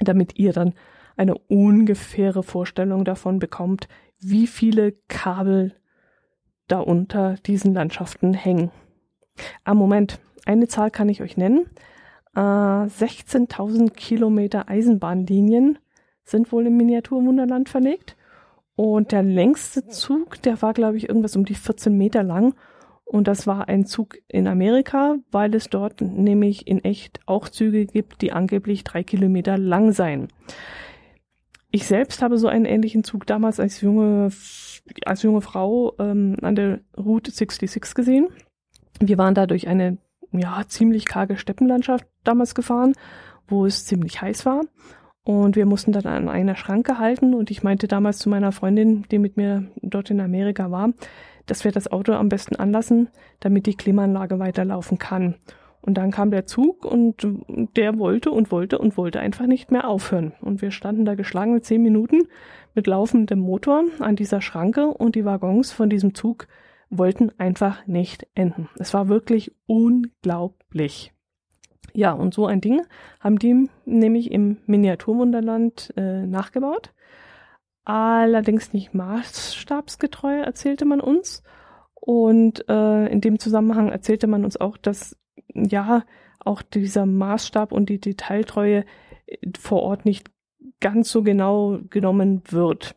damit 0.01 0.39
ihr 0.39 0.53
dann 0.53 0.75
eine 1.17 1.37
ungefähre 1.37 2.43
Vorstellung 2.43 3.05
davon 3.05 3.39
bekommt, 3.39 3.89
wie 4.19 4.47
viele 4.47 4.93
Kabel 5.09 5.75
da 6.69 6.79
unter 6.81 7.35
diesen 7.47 7.75
Landschaften 7.75 8.35
hängen. 8.35 8.71
Ah, 9.65 9.75
Moment, 9.75 10.21
eine 10.47 10.69
Zahl 10.69 10.91
kann 10.91 11.09
ich 11.09 11.23
euch 11.23 11.37
nennen. 11.37 11.67
16.000 12.35 13.87
äh, 13.87 13.91
Kilometer 13.91 14.69
Eisenbahnlinien 14.69 15.79
sind 16.25 16.51
wohl 16.51 16.67
im 16.67 16.77
Miniaturwunderland 16.77 17.69
verlegt. 17.69 18.17
Und 18.75 19.13
der 19.13 19.23
längste 19.23 19.87
Zug, 19.87 20.41
der 20.43 20.63
war, 20.63 20.73
glaube 20.73 20.97
ich, 20.97 21.09
irgendwas 21.09 21.37
um 21.37 21.45
die 21.45 21.55
14 21.55 21.97
Meter 21.97 22.23
lang. 22.23 22.55
Und 23.05 23.29
das 23.29 23.47
war 23.47 23.69
ein 23.69 23.85
Zug 23.85 24.17
in 24.29 24.47
Amerika, 24.47 25.17
weil 25.31 25.55
es 25.55 25.69
dort 25.69 26.01
nämlich 26.01 26.67
in 26.67 26.83
echt 26.83 27.21
auch 27.27 27.49
Züge 27.49 27.85
gibt, 27.85 28.23
die 28.23 28.33
angeblich 28.33 28.85
drei 28.85 29.03
Kilometer 29.03 29.59
lang 29.59 29.93
seien. 29.93 30.29
Ich 31.71 31.87
selbst 31.87 32.23
habe 32.23 32.39
so 32.39 32.49
einen 32.49 32.65
ähnlichen 32.65 33.05
Zug 33.05 33.27
damals 33.27 33.61
als 33.61 33.81
junge, 33.81 34.31
als 35.05 35.23
junge 35.23 35.41
Frau 35.43 35.95
ähm, 35.99 36.37
an 36.41 36.55
der 36.55 36.81
Route 36.97 37.31
66 37.31 37.95
gesehen. 37.95 38.29
Wir 39.01 39.19
waren 39.19 39.35
da 39.35 39.47
durch 39.47 39.69
eine 39.69 39.99
ja, 40.33 40.63
ziemlich 40.67 41.05
karge 41.05 41.37
Steppenlandschaft 41.37 42.07
damals 42.25 42.55
gefahren, 42.55 42.95
wo 43.47 43.67
es 43.67 43.85
ziemlich 43.85 44.21
heiß 44.23 44.47
war. 44.47 44.63
Und 45.25 45.55
wir 45.55 45.67
mussten 45.67 45.93
dann 45.93 46.07
an 46.07 46.29
einer 46.29 46.57
Schranke 46.57 46.99
halten 46.99 47.35
und 47.35 47.51
ich 47.51 47.63
meinte 47.63 47.87
damals 47.87 48.19
zu 48.19 48.29
meiner 48.29 48.51
Freundin, 48.51 49.05
die 49.11 49.19
mit 49.19 49.37
mir 49.37 49.71
dort 49.81 50.11
in 50.11 50.21
Amerika 50.21 50.71
war, 50.71 50.93
dass 51.47 51.65
wir 51.65 51.73
das 51.73 51.91
Auto 51.91 52.13
am 52.13 52.29
besten 52.29 52.57
anlassen, 52.57 53.09
damit 53.41 53.67
die 53.67 53.77
Klimaanlage 53.77 54.39
weiterlaufen 54.39 54.99
kann. 54.99 55.37
Und 55.81 55.95
dann 55.95 56.13
kam 56.13 56.31
der 56.31 56.47
Zug 56.47 56.85
und 56.85 57.27
der 57.77 57.99
wollte 57.99 58.31
und 58.31 58.53
wollte 58.53 58.79
und 58.79 58.97
wollte 58.97 59.19
einfach 59.19 59.47
nicht 59.47 59.73
mehr 59.73 59.89
aufhören. 59.89 60.33
Und 60.41 60.63
wir 60.63 60.71
standen 60.71 61.05
da 61.05 61.17
geschlagene 61.17 61.61
zehn 61.61 61.83
Minuten 61.83 62.29
mit 62.75 62.87
laufendem 62.87 63.41
Motor 63.41 63.85
an 63.99 64.15
dieser 64.17 64.41
Schranke 64.41 64.87
und 64.87 65.17
die 65.17 65.25
Waggons 65.25 65.73
von 65.73 65.91
diesem 65.91 66.15
Zug 66.15 66.47
wollten 66.89 67.31
einfach 67.39 67.87
nicht 67.87 68.27
enden. 68.35 68.69
Es 68.79 68.95
war 68.95 69.09
wirklich 69.09 69.53
unglaublich. 69.67 71.12
Ja, 71.95 72.13
und 72.13 72.33
so 72.33 72.47
ein 72.47 72.61
Ding 72.61 72.83
haben 73.21 73.39
die 73.39 73.69
nämlich 73.85 74.31
im 74.31 74.59
Miniaturwunderland 74.67 75.93
äh, 75.97 76.27
nachgebaut. 76.27 76.93
Allerdings 77.85 78.73
nicht 78.73 78.95
maßstabsgetreu, 78.95 80.41
erzählte 80.41 80.85
man 80.85 81.01
uns. 81.01 81.43
Und 81.95 82.69
äh, 82.69 83.07
in 83.07 83.21
dem 83.21 83.39
Zusammenhang 83.39 83.89
erzählte 83.89 84.27
man 84.27 84.45
uns 84.45 84.57
auch, 84.57 84.77
dass 84.77 85.17
ja 85.55 86.05
auch 86.41 86.63
dieser 86.63 87.07
Maßstab 87.07 87.73
und 87.73 87.89
die 87.89 88.01
Detailtreue 88.01 88.85
äh, 89.27 89.37
vor 89.59 89.83
Ort 89.83 90.05
nicht 90.05 90.31
ganz 90.81 91.11
so 91.11 91.23
genau 91.23 91.79
genommen 91.91 92.43
wird 92.49 92.97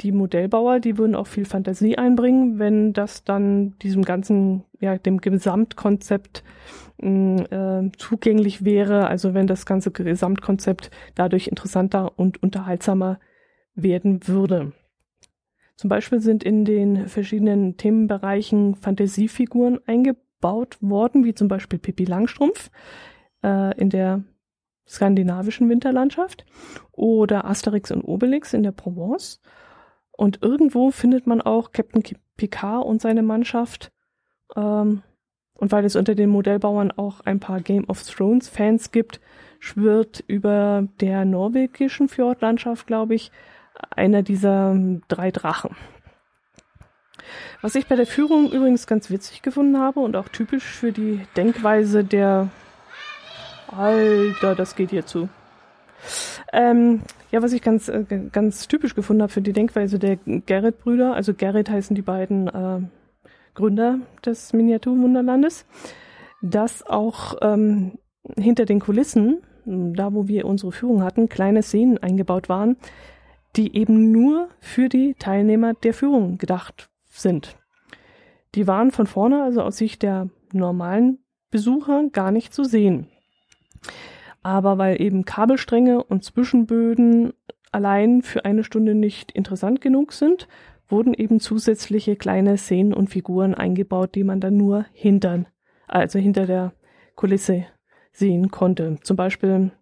die 0.00 0.12
Modellbauer, 0.12 0.80
die 0.80 0.98
würden 0.98 1.14
auch 1.14 1.26
viel 1.26 1.44
Fantasie 1.44 1.96
einbringen, 1.96 2.58
wenn 2.58 2.92
das 2.92 3.24
dann 3.24 3.78
diesem 3.78 4.02
ganzen, 4.02 4.64
ja, 4.80 4.98
dem 4.98 5.20
Gesamtkonzept 5.20 6.44
mm, 7.00 7.38
äh, 7.50 7.90
zugänglich 7.96 8.64
wäre, 8.64 9.06
also 9.06 9.32
wenn 9.34 9.46
das 9.46 9.64
ganze 9.66 9.90
Gesamtkonzept 9.90 10.90
dadurch 11.14 11.48
interessanter 11.48 12.18
und 12.18 12.42
unterhaltsamer 12.42 13.18
werden 13.74 14.26
würde. 14.28 14.72
Zum 15.76 15.88
Beispiel 15.88 16.20
sind 16.20 16.42
in 16.42 16.64
den 16.64 17.08
verschiedenen 17.08 17.76
Themenbereichen 17.76 18.76
Fantasiefiguren 18.76 19.78
eingebaut 19.86 20.26
gebaut 20.36 20.78
worden, 20.80 21.24
wie 21.24 21.34
zum 21.34 21.48
Beispiel 21.48 21.78
Pippi 21.78 22.04
Langstrumpf 22.04 22.70
äh, 23.42 23.76
in 23.78 23.90
der 23.90 24.22
skandinavischen 24.86 25.68
Winterlandschaft 25.68 26.46
oder 26.92 27.44
Asterix 27.44 27.90
und 27.90 28.02
Obelix 28.02 28.52
in 28.52 28.62
der 28.62 28.72
Provence. 28.72 29.40
Und 30.16 30.42
irgendwo 30.42 30.90
findet 30.90 31.26
man 31.26 31.40
auch 31.40 31.72
Captain 31.72 32.02
Picard 32.36 32.84
und 32.84 33.02
seine 33.02 33.22
Mannschaft. 33.22 33.92
Ähm, 34.56 35.02
und 35.54 35.72
weil 35.72 35.84
es 35.84 35.96
unter 35.96 36.14
den 36.14 36.30
Modellbauern 36.30 36.92
auch 36.92 37.20
ein 37.20 37.40
paar 37.40 37.60
Game 37.60 37.88
of 37.88 38.02
Thrones 38.02 38.48
Fans 38.48 38.92
gibt, 38.92 39.20
schwirrt 39.58 40.22
über 40.26 40.86
der 41.00 41.24
norwegischen 41.24 42.08
Fjordlandschaft, 42.08 42.86
glaube 42.86 43.14
ich, 43.14 43.30
einer 43.90 44.22
dieser 44.22 44.76
drei 45.08 45.30
Drachen. 45.30 45.76
Was 47.60 47.74
ich 47.74 47.86
bei 47.86 47.96
der 47.96 48.06
Führung 48.06 48.50
übrigens 48.52 48.86
ganz 48.86 49.10
witzig 49.10 49.42
gefunden 49.42 49.78
habe 49.78 50.00
und 50.00 50.16
auch 50.16 50.28
typisch 50.28 50.64
für 50.64 50.92
die 50.92 51.26
Denkweise 51.36 52.04
der 52.04 52.48
Alter, 53.68 54.54
das 54.54 54.76
geht 54.76 54.90
hier 54.90 55.06
zu. 55.06 55.28
Ähm, 56.52 57.02
ja, 57.30 57.42
was 57.42 57.52
ich 57.52 57.62
ganz, 57.62 57.88
äh, 57.88 58.04
ganz 58.32 58.68
typisch 58.68 58.94
gefunden 58.94 59.22
habe 59.22 59.32
für 59.32 59.42
die 59.42 59.52
Denkweise 59.52 59.98
der 59.98 60.16
Gerrit-Brüder, 60.16 61.14
also 61.14 61.34
Gerrit 61.34 61.70
heißen 61.70 61.94
die 61.94 62.02
beiden 62.02 62.48
äh, 62.48 62.80
Gründer 63.54 63.98
des 64.24 64.52
Miniaturwunderlandes, 64.52 65.66
dass 66.42 66.86
auch 66.86 67.36
ähm, 67.40 67.98
hinter 68.36 68.64
den 68.64 68.80
Kulissen, 68.80 69.42
da 69.64 70.12
wo 70.12 70.28
wir 70.28 70.46
unsere 70.46 70.72
Führung 70.72 71.02
hatten, 71.02 71.28
kleine 71.28 71.62
Szenen 71.62 71.98
eingebaut 71.98 72.48
waren, 72.48 72.76
die 73.56 73.76
eben 73.76 74.12
nur 74.12 74.48
für 74.60 74.88
die 74.88 75.14
Teilnehmer 75.18 75.74
der 75.74 75.94
Führung 75.94 76.38
gedacht 76.38 76.90
sind. 77.08 77.56
Die 78.54 78.66
waren 78.66 78.90
von 78.90 79.06
vorne, 79.06 79.42
also 79.42 79.62
aus 79.62 79.78
Sicht 79.78 80.02
der 80.02 80.28
normalen 80.52 81.18
Besucher, 81.50 82.04
gar 82.12 82.30
nicht 82.30 82.54
zu 82.54 82.64
sehen. 82.64 83.08
Aber 84.46 84.78
weil 84.78 85.02
eben 85.02 85.24
Kabelstränge 85.24 86.04
und 86.04 86.22
Zwischenböden 86.22 87.32
allein 87.72 88.22
für 88.22 88.44
eine 88.44 88.62
Stunde 88.62 88.94
nicht 88.94 89.32
interessant 89.32 89.80
genug 89.80 90.12
sind, 90.12 90.46
wurden 90.88 91.14
eben 91.14 91.40
zusätzliche 91.40 92.14
kleine 92.14 92.56
Szenen 92.56 92.94
und 92.94 93.10
Figuren 93.10 93.56
eingebaut, 93.56 94.14
die 94.14 94.22
man 94.22 94.38
dann 94.38 94.56
nur 94.56 94.86
hintern, 94.92 95.48
also 95.88 96.20
hinter 96.20 96.46
der 96.46 96.74
Kulisse 97.16 97.66
sehen 98.12 98.52
konnte. 98.52 98.98
Zum 99.02 99.16
Beispiel 99.16 99.72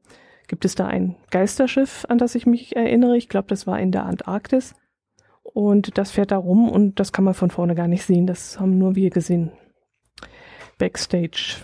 gibt 0.49 0.65
es 0.65 0.75
da 0.75 0.87
ein 0.87 1.17
Geisterschiff, 1.31 2.07
an 2.09 2.17
das 2.17 2.35
ich 2.35 2.47
mich 2.47 2.75
erinnere. 2.75 3.19
Ich 3.19 3.29
glaube, 3.29 3.49
das 3.49 3.67
war 3.67 3.79
in 3.79 3.93
der 3.93 4.07
Antarktis. 4.07 4.75
Und 5.43 5.99
das 5.99 6.11
fährt 6.11 6.31
da 6.31 6.39
rum 6.39 6.71
und 6.71 6.99
das 6.99 7.13
kann 7.13 7.27
man 7.27 7.35
von 7.35 7.51
vorne 7.51 7.75
gar 7.75 7.87
nicht 7.87 8.05
sehen. 8.05 8.27
Das 8.27 8.59
haben 8.59 8.79
nur 8.79 8.97
wir 8.97 9.11
gesehen. 9.11 9.53
Backstage. 10.79 11.57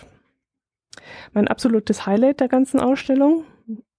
Mein 1.33 1.47
absolutes 1.47 2.05
Highlight 2.05 2.39
der 2.39 2.47
ganzen 2.47 2.79
Ausstellung, 2.79 3.45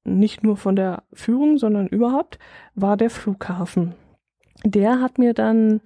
nicht 0.04 0.42
nur 0.42 0.56
von 0.56 0.76
der 0.76 1.04
Führung, 1.12 1.58
sondern 1.58 1.86
überhaupt, 1.86 2.38
war 2.74 2.96
der 2.96 3.10
Flughafen. 3.10 3.94
Der 4.64 5.00
hat 5.00 5.18
mir 5.18 5.34
dann 5.34 5.80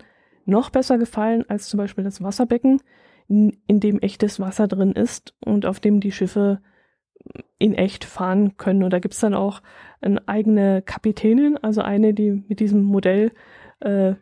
noch 0.45 0.71
besser 0.71 0.99
gefallen 0.99 1.45
als 1.49 1.69
zum 1.69 1.79
Beispiel 1.79 2.05
das 2.05 2.23
Wasserbecken, 2.23 2.81
in 3.29 3.57
dem 3.69 3.99
echtes 4.01 4.39
Wasser 4.39 4.69
drin 4.69 4.93
ist 4.93 5.35
und 5.45 5.67
auf 5.67 5.81
dem 5.81 6.01
die 6.01 6.13
Schiffe 6.13 6.61
in 7.59 7.75
echt 7.75 8.05
fahren 8.05 8.57
können. 8.57 8.85
Und 8.85 8.93
da 8.93 9.01
gibt's 9.01 9.21
dann 9.21 9.35
auch 9.35 9.63
eine 10.01 10.27
eigene 10.29 10.83
Kapitänin, 10.83 11.59
also 11.59 11.83
eine, 11.83 12.15
die 12.15 12.45
mit 12.49 12.61
diesem 12.61 12.83
Modell 12.83 13.33
äh, 13.81 14.15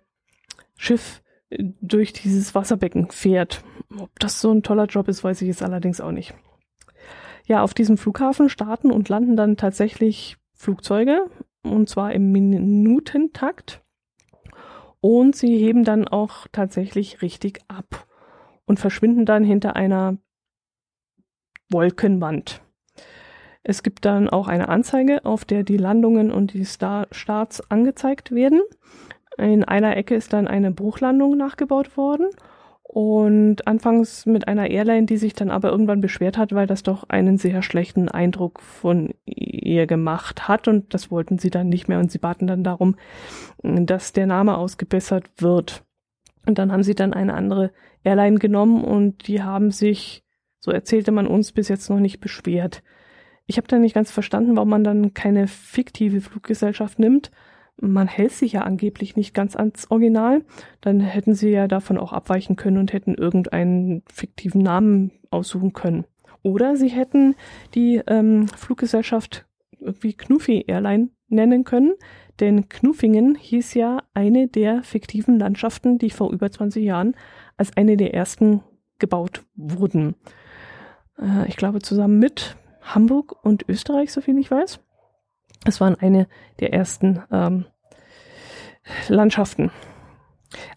Schiff 0.76 1.22
durch 1.50 2.12
dieses 2.12 2.54
Wasserbecken 2.54 3.10
fährt. 3.10 3.62
Ob 3.98 4.18
das 4.18 4.40
so 4.40 4.50
ein 4.50 4.62
toller 4.62 4.86
Job 4.86 5.08
ist, 5.08 5.22
weiß 5.22 5.42
ich 5.42 5.48
jetzt 5.48 5.62
allerdings 5.62 6.00
auch 6.00 6.12
nicht. 6.12 6.34
Ja, 7.46 7.62
auf 7.62 7.74
diesem 7.74 7.98
Flughafen 7.98 8.48
starten 8.48 8.90
und 8.90 9.08
landen 9.08 9.36
dann 9.36 9.56
tatsächlich 9.56 10.38
Flugzeuge, 10.54 11.30
und 11.62 11.88
zwar 11.88 12.12
im 12.12 12.32
Minutentakt. 12.32 13.82
Und 15.00 15.36
sie 15.36 15.58
heben 15.58 15.84
dann 15.84 16.08
auch 16.08 16.46
tatsächlich 16.52 17.20
richtig 17.20 17.60
ab 17.68 18.06
und 18.64 18.80
verschwinden 18.80 19.26
dann 19.26 19.44
hinter 19.44 19.76
einer 19.76 20.16
Wolkenwand. 21.70 22.62
Es 23.62 23.82
gibt 23.82 24.06
dann 24.06 24.30
auch 24.30 24.48
eine 24.48 24.68
Anzeige, 24.68 25.24
auf 25.26 25.44
der 25.44 25.64
die 25.64 25.76
Landungen 25.76 26.30
und 26.30 26.54
die 26.54 26.64
Star 26.64 27.06
Starts 27.10 27.70
angezeigt 27.70 28.32
werden. 28.32 28.62
In 29.36 29.64
einer 29.64 29.96
Ecke 29.96 30.14
ist 30.14 30.32
dann 30.32 30.48
eine 30.48 30.70
Bruchlandung 30.70 31.36
nachgebaut 31.36 31.96
worden 31.98 32.28
und 32.94 33.66
anfangs 33.66 34.24
mit 34.24 34.46
einer 34.46 34.70
Airline, 34.70 35.06
die 35.06 35.16
sich 35.16 35.32
dann 35.32 35.50
aber 35.50 35.68
irgendwann 35.70 36.00
beschwert 36.00 36.38
hat, 36.38 36.52
weil 36.52 36.68
das 36.68 36.84
doch 36.84 37.02
einen 37.08 37.38
sehr 37.38 37.60
schlechten 37.60 38.08
Eindruck 38.08 38.62
von 38.62 39.12
ihr 39.24 39.88
gemacht 39.88 40.46
hat 40.46 40.68
und 40.68 40.94
das 40.94 41.10
wollten 41.10 41.40
sie 41.40 41.50
dann 41.50 41.68
nicht 41.68 41.88
mehr 41.88 41.98
und 41.98 42.12
sie 42.12 42.18
baten 42.18 42.46
dann 42.46 42.62
darum, 42.62 42.94
dass 43.64 44.12
der 44.12 44.28
Name 44.28 44.56
ausgebessert 44.56 45.24
wird. 45.38 45.82
Und 46.46 46.60
dann 46.60 46.70
haben 46.70 46.84
sie 46.84 46.94
dann 46.94 47.12
eine 47.12 47.34
andere 47.34 47.72
Airline 48.04 48.38
genommen 48.38 48.84
und 48.84 49.26
die 49.26 49.42
haben 49.42 49.72
sich, 49.72 50.22
so 50.60 50.70
erzählte 50.70 51.10
man 51.10 51.26
uns, 51.26 51.50
bis 51.50 51.66
jetzt 51.66 51.90
noch 51.90 51.98
nicht 51.98 52.20
beschwert. 52.20 52.84
Ich 53.46 53.56
habe 53.56 53.66
da 53.66 53.76
nicht 53.80 53.96
ganz 53.96 54.12
verstanden, 54.12 54.54
warum 54.54 54.68
man 54.68 54.84
dann 54.84 55.14
keine 55.14 55.48
fiktive 55.48 56.20
Fluggesellschaft 56.20 57.00
nimmt. 57.00 57.32
Man 57.80 58.06
hält 58.06 58.32
sich 58.32 58.52
ja 58.52 58.62
angeblich 58.62 59.16
nicht 59.16 59.34
ganz 59.34 59.56
ans 59.56 59.90
Original. 59.90 60.44
Dann 60.80 61.00
hätten 61.00 61.34
sie 61.34 61.50
ja 61.50 61.68
davon 61.68 61.98
auch 61.98 62.12
abweichen 62.12 62.56
können 62.56 62.78
und 62.78 62.92
hätten 62.92 63.14
irgendeinen 63.14 64.02
fiktiven 64.12 64.62
Namen 64.62 65.12
aussuchen 65.30 65.72
können. 65.72 66.04
Oder 66.42 66.76
sie 66.76 66.88
hätten 66.88 67.34
die 67.74 68.00
ähm, 68.06 68.48
Fluggesellschaft 68.48 69.46
irgendwie 69.80 70.14
Knuffi 70.14 70.64
Airline 70.66 71.08
nennen 71.28 71.64
können, 71.64 71.94
denn 72.40 72.68
Knuffingen 72.68 73.34
hieß 73.34 73.74
ja 73.74 74.02
eine 74.12 74.48
der 74.48 74.82
fiktiven 74.82 75.38
Landschaften, 75.38 75.98
die 75.98 76.10
vor 76.10 76.32
über 76.32 76.50
20 76.50 76.84
Jahren 76.84 77.14
als 77.56 77.76
eine 77.76 77.96
der 77.96 78.14
ersten 78.14 78.62
gebaut 78.98 79.42
wurden. 79.54 80.16
Äh, 81.18 81.48
ich 81.48 81.56
glaube 81.56 81.80
zusammen 81.80 82.18
mit 82.18 82.56
Hamburg 82.82 83.44
und 83.44 83.68
Österreich, 83.68 84.12
soviel 84.12 84.38
ich 84.38 84.50
weiß. 84.50 84.80
Es 85.64 85.80
waren 85.80 85.96
eine 85.96 86.28
der 86.60 86.72
ersten 86.72 87.22
ähm, 87.30 87.64
Landschaften. 89.08 89.70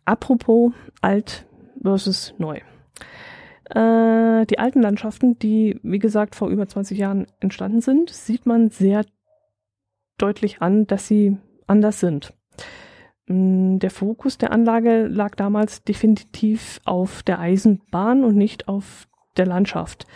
Apropos 0.05 0.71
alt 1.01 1.45
versus 1.81 2.33
neu. 2.37 2.61
Äh, 3.69 4.45
die 4.45 4.59
alten 4.59 4.81
Landschaften, 4.81 5.37
die 5.39 5.79
wie 5.83 5.99
gesagt 5.99 6.35
vor 6.35 6.49
über 6.49 6.67
20 6.67 6.97
Jahren 6.97 7.27
entstanden 7.39 7.81
sind, 7.81 8.09
sieht 8.09 8.45
man 8.45 8.69
sehr 8.69 9.05
deutlich 10.17 10.61
an, 10.61 10.87
dass 10.87 11.07
sie 11.07 11.37
anders 11.67 11.99
sind. 11.99 12.33
Mm, 13.27 13.77
der 13.79 13.91
Fokus 13.91 14.37
der 14.37 14.51
Anlage 14.51 15.07
lag 15.07 15.35
damals 15.35 15.83
definitiv 15.83 16.79
auf 16.85 17.23
der 17.23 17.39
Eisenbahn 17.39 18.23
und 18.23 18.35
nicht 18.35 18.67
auf 18.67 19.07
der 19.35 19.45
Landschaft. 19.45 20.07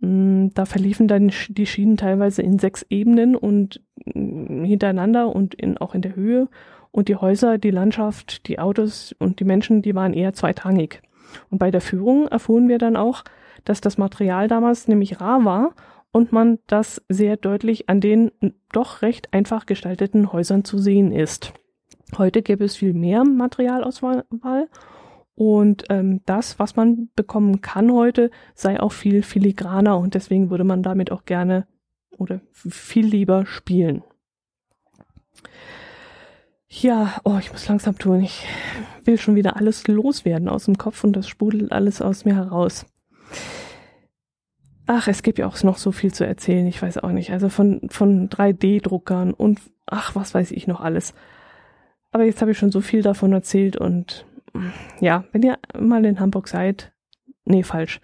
Mm, 0.00 0.48
da 0.54 0.64
verliefen 0.64 1.08
dann 1.08 1.32
die 1.48 1.66
Schienen 1.66 1.96
teilweise 1.96 2.42
in 2.42 2.58
sechs 2.58 2.84
Ebenen 2.90 3.36
und 3.36 3.80
mm, 4.04 4.64
hintereinander 4.64 5.34
und 5.34 5.54
in, 5.54 5.78
auch 5.78 5.94
in 5.94 6.02
der 6.02 6.16
Höhe. 6.16 6.48
Und 6.90 7.08
die 7.08 7.16
Häuser, 7.16 7.58
die 7.58 7.70
Landschaft, 7.70 8.46
die 8.46 8.58
Autos 8.58 9.14
und 9.18 9.40
die 9.40 9.44
Menschen, 9.44 9.82
die 9.82 9.94
waren 9.94 10.14
eher 10.14 10.32
zweitrangig. 10.32 11.02
Und 11.50 11.58
bei 11.58 11.70
der 11.70 11.80
Führung 11.80 12.28
erfuhren 12.28 12.68
wir 12.68 12.78
dann 12.78 12.96
auch, 12.96 13.24
dass 13.64 13.80
das 13.80 13.98
Material 13.98 14.46
damals 14.46 14.88
nämlich 14.88 15.20
rar 15.20 15.44
war 15.44 15.74
und 16.12 16.30
man 16.30 16.60
das 16.68 17.02
sehr 17.08 17.36
deutlich 17.36 17.88
an 17.88 18.00
den 18.00 18.30
doch 18.72 19.02
recht 19.02 19.32
einfach 19.32 19.66
gestalteten 19.66 20.32
Häusern 20.32 20.64
zu 20.64 20.78
sehen 20.78 21.10
ist. 21.10 21.52
Heute 22.16 22.42
gäbe 22.42 22.64
es 22.64 22.76
viel 22.76 22.92
mehr 22.92 23.24
Materialauswahl 23.24 24.24
und 25.34 25.84
ähm, 25.88 26.20
das, 26.26 26.58
was 26.58 26.76
man 26.76 27.08
bekommen 27.16 27.60
kann 27.60 27.92
heute, 27.92 28.30
sei 28.54 28.80
auch 28.80 28.92
viel 28.92 29.22
filigraner 29.22 29.98
und 29.98 30.14
deswegen 30.14 30.50
würde 30.50 30.64
man 30.64 30.82
damit 30.82 31.10
auch 31.10 31.24
gerne 31.24 31.66
oder 32.16 32.40
viel 32.52 33.06
lieber 33.06 33.44
spielen. 33.46 34.04
Ja, 36.68 37.20
oh, 37.24 37.38
ich 37.38 37.52
muss 37.52 37.68
langsam 37.68 37.98
tun. 37.98 38.22
Ich 38.22 38.46
will 39.04 39.18
schon 39.18 39.36
wieder 39.36 39.56
alles 39.56 39.86
loswerden 39.86 40.48
aus 40.48 40.64
dem 40.64 40.76
Kopf 40.76 41.04
und 41.04 41.14
das 41.14 41.28
sprudelt 41.28 41.72
alles 41.72 42.00
aus 42.00 42.24
mir 42.24 42.34
heraus. 42.34 42.86
Ach, 44.86 45.08
es 45.08 45.22
gibt 45.22 45.38
ja 45.38 45.46
auch 45.46 45.60
noch 45.62 45.78
so 45.78 45.92
viel 45.92 46.12
zu 46.12 46.26
erzählen, 46.26 46.66
ich 46.66 46.82
weiß 46.82 46.98
auch 46.98 47.10
nicht. 47.10 47.32
Also 47.32 47.48
von, 47.48 47.88
von 47.90 48.28
3D-Druckern 48.28 49.32
und 49.32 49.60
ach, 49.86 50.14
was 50.14 50.34
weiß 50.34 50.50
ich 50.50 50.66
noch 50.66 50.80
alles. 50.80 51.14
Aber 52.12 52.24
jetzt 52.24 52.40
habe 52.40 52.50
ich 52.50 52.58
schon 52.58 52.70
so 52.70 52.80
viel 52.80 53.02
davon 53.02 53.32
erzählt 53.32 53.76
und 53.76 54.26
ja, 55.00 55.24
wenn 55.32 55.42
ihr 55.42 55.58
mal 55.78 56.04
in 56.04 56.20
Hamburg 56.20 56.48
seid, 56.48 56.92
nee, 57.44 57.62
falsch, 57.62 58.00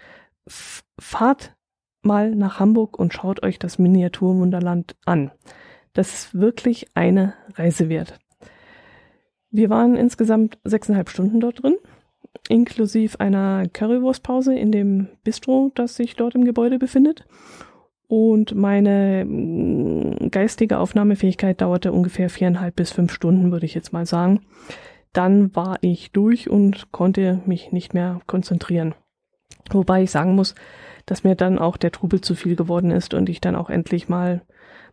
fahrt 0.98 1.54
mal 2.02 2.34
nach 2.34 2.60
Hamburg 2.60 2.98
und 2.98 3.12
schaut 3.12 3.42
euch 3.42 3.58
das 3.58 3.78
Miniaturwunderland 3.78 4.96
an. 5.04 5.30
Das 5.92 6.14
ist 6.14 6.34
wirklich 6.34 6.88
eine 6.94 7.34
Reise 7.54 7.88
wert. 7.88 8.18
Wir 9.50 9.68
waren 9.70 9.96
insgesamt 9.96 10.58
sechseinhalb 10.64 11.08
Stunden 11.08 11.40
dort 11.40 11.62
drin. 11.62 11.76
inklusive 12.48 13.18
einer 13.18 13.68
Currywurstpause 13.68 14.54
in 14.54 14.70
dem 14.70 15.08
Bistro, 15.24 15.72
das 15.74 15.96
sich 15.96 16.14
dort 16.14 16.34
im 16.34 16.44
Gebäude 16.44 16.78
befindet. 16.78 17.26
Und 18.06 18.54
meine 18.54 19.24
mm, 19.24 20.30
geistige 20.30 20.78
Aufnahmefähigkeit 20.78 21.60
dauerte 21.60 21.92
ungefähr 21.92 22.30
viereinhalb 22.30 22.76
bis 22.76 22.92
fünf 22.92 23.12
Stunden, 23.12 23.52
würde 23.52 23.66
ich 23.66 23.74
jetzt 23.74 23.92
mal 23.92 24.06
sagen. 24.06 24.40
Dann 25.12 25.54
war 25.56 25.78
ich 25.80 26.12
durch 26.12 26.48
und 26.48 26.92
konnte 26.92 27.42
mich 27.46 27.72
nicht 27.72 27.94
mehr 27.94 28.20
konzentrieren. 28.26 28.94
Wobei 29.70 30.02
ich 30.02 30.10
sagen 30.10 30.34
muss, 30.34 30.54
dass 31.06 31.24
mir 31.24 31.34
dann 31.34 31.58
auch 31.58 31.76
der 31.76 31.92
Trubel 31.92 32.20
zu 32.20 32.34
viel 32.34 32.56
geworden 32.56 32.90
ist 32.90 33.14
und 33.14 33.28
ich 33.28 33.40
dann 33.40 33.56
auch 33.56 33.70
endlich 33.70 34.08
mal 34.08 34.42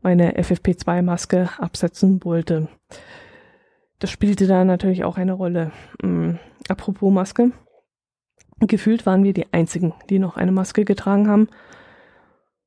meine 0.02 0.38
FFP2-Maske 0.38 1.50
absetzen 1.60 2.24
wollte. 2.24 2.68
Das 4.00 4.12
spielte 4.12 4.48
da 4.48 4.64
natürlich 4.64 5.04
auch 5.04 5.18
eine 5.18 5.34
Rolle. 5.34 5.72
Ähm, 6.04 6.40
apropos 6.70 7.12
Maske. 7.12 7.52
Gefühlt 8.60 9.06
waren 9.06 9.24
wir 9.24 9.34
die 9.34 9.52
Einzigen, 9.54 9.94
die 10.10 10.20
noch 10.20 10.36
eine 10.38 10.52
Maske 10.52 10.86
getragen 10.86 11.28
haben. 11.28 11.48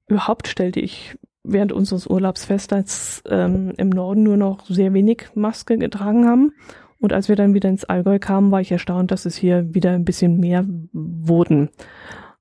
Überhaupt 0.06 0.48
stellte 0.48 0.80
ich 0.80 1.16
während 1.42 1.72
unseres 1.72 2.06
Urlaubs 2.06 2.44
fest, 2.44 2.72
dass 2.72 3.22
ähm, 3.28 3.72
im 3.76 3.88
Norden 3.88 4.22
nur 4.22 4.36
noch 4.36 4.66
sehr 4.66 4.92
wenig 4.92 5.28
Maske 5.34 5.78
getragen 5.78 6.26
haben. 6.26 6.52
Und 7.00 7.12
als 7.12 7.28
wir 7.28 7.36
dann 7.36 7.54
wieder 7.54 7.68
ins 7.68 7.84
Allgäu 7.84 8.18
kamen, 8.18 8.50
war 8.50 8.60
ich 8.60 8.70
erstaunt, 8.70 9.10
dass 9.10 9.24
es 9.24 9.36
hier 9.36 9.74
wieder 9.74 9.90
ein 9.92 10.04
bisschen 10.04 10.38
mehr 10.38 10.66
wurden. 10.92 11.70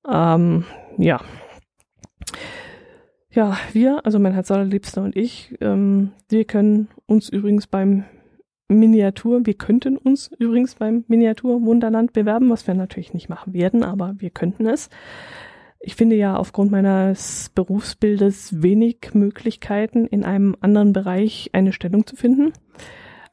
Ähm, 0.07 0.65
ja. 0.97 1.21
Ja, 3.31 3.57
wir, 3.73 4.05
also 4.05 4.19
mein 4.19 4.33
Herz 4.33 4.51
allerliebster 4.51 5.03
und 5.03 5.15
ich, 5.15 5.55
ähm, 5.61 6.11
wir 6.27 6.45
können 6.45 6.89
uns 7.05 7.29
übrigens 7.29 7.67
beim 7.67 8.03
Miniatur, 8.67 9.45
wir 9.45 9.53
könnten 9.53 9.97
uns 9.97 10.31
übrigens 10.37 10.75
beim 10.75 11.03
Miniatur 11.07 11.61
Wunderland 11.63 12.13
bewerben, 12.13 12.49
was 12.49 12.67
wir 12.67 12.73
natürlich 12.73 13.13
nicht 13.13 13.29
machen 13.29 13.53
werden, 13.53 13.83
aber 13.83 14.15
wir 14.17 14.29
könnten 14.29 14.67
es. 14.67 14.89
Ich 15.79 15.95
finde 15.95 16.15
ja 16.17 16.35
aufgrund 16.35 16.71
meines 16.71 17.51
Berufsbildes 17.55 18.61
wenig 18.61 19.13
Möglichkeiten, 19.13 20.05
in 20.05 20.25
einem 20.25 20.55
anderen 20.59 20.91
Bereich 20.91 21.51
eine 21.53 21.71
Stellung 21.71 22.05
zu 22.05 22.15
finden. 22.15 22.51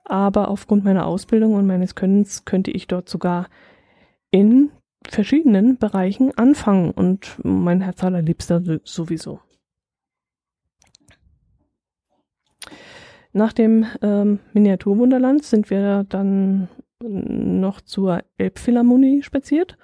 Aber 0.09 0.49
aufgrund 0.49 0.85
meiner 0.85 1.07
Ausbildung 1.07 1.55
und 1.55 1.66
meines 1.66 1.97
Könnens 1.97 2.45
könnte 2.45 2.71
ich 2.71 2.87
dort 2.87 3.09
sogar 3.09 3.49
in 4.31 4.71
verschiedenen 5.05 5.79
Bereichen 5.79 6.33
anfangen 6.37 6.92
und 6.92 7.38
mein 7.42 7.81
Herz 7.81 8.03
allerliebster 8.03 8.62
sowieso. 8.85 9.40
Nach 13.33 13.53
dem 13.53 13.85
ähm, 14.01 14.38
Miniaturwunderland 14.53 15.45
sind 15.45 15.69
wir 15.69 16.05
dann 16.09 16.69
noch 17.03 17.81
zur 17.81 18.23
Elbphilharmonie 18.38 19.23
spaziert 19.23 19.77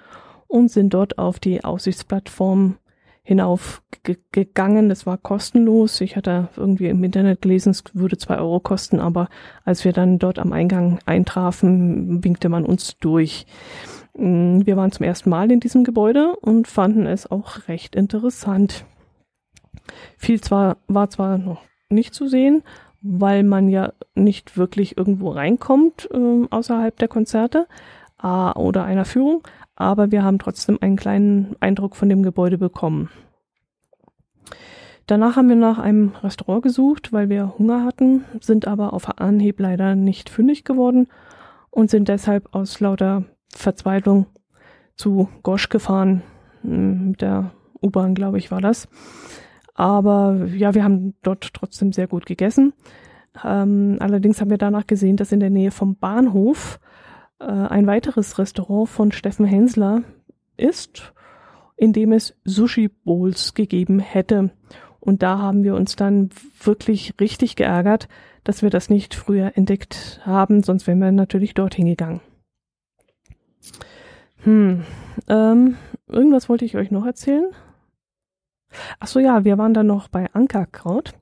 und 0.47 0.69
sind 0.69 0.93
dort 0.93 1.17
auf 1.19 1.39
die 1.39 1.63
Aussichtsplattform 1.63 2.77
hinaufgegangen. 3.23 4.89
Das 4.89 5.05
war 5.05 5.17
kostenlos. 5.17 6.01
Ich 6.01 6.15
hatte 6.15 6.49
irgendwie 6.57 6.87
im 6.87 7.03
Internet 7.03 7.41
gelesen, 7.41 7.71
es 7.71 7.83
würde 7.93 8.17
zwei 8.17 8.37
Euro 8.37 8.59
kosten, 8.59 8.99
aber 8.99 9.29
als 9.63 9.85
wir 9.85 9.93
dann 9.93 10.19
dort 10.19 10.39
am 10.39 10.51
Eingang 10.51 10.99
eintrafen, 11.05 12.23
winkte 12.23 12.49
man 12.49 12.65
uns 12.65 12.97
durch. 12.99 13.45
Mm, 14.15 14.65
wir 14.65 14.77
waren 14.77 14.91
zum 14.91 15.05
ersten 15.05 15.29
Mal 15.29 15.51
in 15.51 15.61
diesem 15.61 15.83
Gebäude 15.83 16.35
und 16.35 16.67
fanden 16.67 17.07
es 17.07 17.29
auch 17.31 17.67
recht 17.67 17.95
interessant. 17.95 18.85
Viel 20.17 20.41
zwar, 20.41 20.77
war 20.87 21.09
zwar 21.09 21.37
noch 21.37 21.61
nicht 21.89 22.13
zu 22.13 22.27
sehen, 22.27 22.63
weil 23.01 23.43
man 23.43 23.69
ja 23.69 23.93
nicht 24.15 24.57
wirklich 24.57 24.97
irgendwo 24.97 25.31
reinkommt 25.31 26.09
äh, 26.11 26.45
außerhalb 26.49 26.97
der 26.97 27.07
Konzerte 27.07 27.67
äh, 28.23 28.27
oder 28.27 28.85
einer 28.85 29.05
Führung, 29.05 29.43
aber 29.75 30.11
wir 30.11 30.23
haben 30.23 30.39
trotzdem 30.39 30.77
einen 30.81 30.95
kleinen 30.95 31.55
Eindruck 31.59 31.95
von 31.95 32.09
dem 32.09 32.23
Gebäude 32.23 32.57
bekommen. 32.57 33.09
Danach 35.05 35.35
haben 35.35 35.49
wir 35.49 35.57
nach 35.57 35.79
einem 35.79 36.13
Restaurant 36.23 36.63
gesucht, 36.63 37.11
weil 37.11 37.27
wir 37.27 37.57
Hunger 37.59 37.83
hatten, 37.83 38.23
sind 38.39 38.67
aber 38.67 38.93
auf 38.93 39.19
Anhieb 39.19 39.59
leider 39.59 39.95
nicht 39.95 40.29
fündig 40.29 40.63
geworden 40.63 41.07
und 41.69 41.89
sind 41.89 42.07
deshalb 42.07 42.55
aus 42.55 42.79
lauter 42.79 43.25
Verzweiflung 43.49 44.27
zu 44.95 45.27
Gosch 45.41 45.67
gefahren. 45.67 46.23
Hm, 46.61 47.09
mit 47.09 47.21
der 47.21 47.51
U-Bahn, 47.81 48.15
glaube 48.15 48.37
ich, 48.37 48.49
war 48.49 48.61
das. 48.61 48.87
Aber 49.75 50.45
ja, 50.55 50.73
wir 50.73 50.83
haben 50.83 51.15
dort 51.21 51.53
trotzdem 51.53 51.91
sehr 51.91 52.07
gut 52.07 52.25
gegessen. 52.25 52.73
Ähm, 53.43 53.97
allerdings 53.99 54.39
haben 54.39 54.51
wir 54.51 54.57
danach 54.57 54.87
gesehen, 54.87 55.17
dass 55.17 55.31
in 55.31 55.39
der 55.39 55.49
Nähe 55.49 55.71
vom 55.71 55.95
Bahnhof 55.95 56.79
äh, 57.39 57.45
ein 57.45 57.87
weiteres 57.87 58.37
Restaurant 58.39 58.89
von 58.89 59.11
Steffen 59.11 59.45
Hensler 59.45 60.03
ist, 60.57 61.13
in 61.75 61.93
dem 61.93 62.11
es 62.11 62.35
Sushi 62.43 62.89
Bowls 62.89 63.53
gegeben 63.53 63.99
hätte. 63.99 64.51
Und 64.99 65.21
da 65.21 65.37
haben 65.37 65.63
wir 65.63 65.75
uns 65.75 65.95
dann 65.95 66.29
wirklich 66.61 67.15
richtig 67.19 67.55
geärgert, 67.55 68.07
dass 68.43 68.61
wir 68.61 68.69
das 68.69 68.89
nicht 68.89 69.15
früher 69.15 69.51
entdeckt 69.55 70.21
haben, 70.23 70.63
sonst 70.63 70.87
wären 70.87 70.99
wir 70.99 71.11
natürlich 71.11 71.53
dorthin 71.53 71.87
gegangen. 71.87 72.21
Hm, 74.43 74.83
ähm, 75.27 75.77
irgendwas 76.07 76.49
wollte 76.49 76.65
ich 76.65 76.75
euch 76.75 76.91
noch 76.91 77.05
erzählen. 77.05 77.51
Ach 78.99 79.07
so 79.07 79.19
ja, 79.19 79.45
wir 79.45 79.57
waren 79.57 79.73
dann 79.73 79.87
noch 79.87 80.07
bei 80.07 80.27
Ankerkraut. 80.33 81.13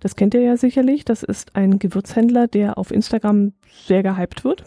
Das 0.00 0.16
kennt 0.16 0.34
ihr 0.34 0.42
ja 0.42 0.56
sicherlich. 0.56 1.04
Das 1.04 1.22
ist 1.22 1.56
ein 1.56 1.78
Gewürzhändler, 1.78 2.46
der 2.48 2.78
auf 2.78 2.90
Instagram 2.90 3.52
sehr 3.86 4.02
gehypt 4.02 4.44
wird. 4.44 4.64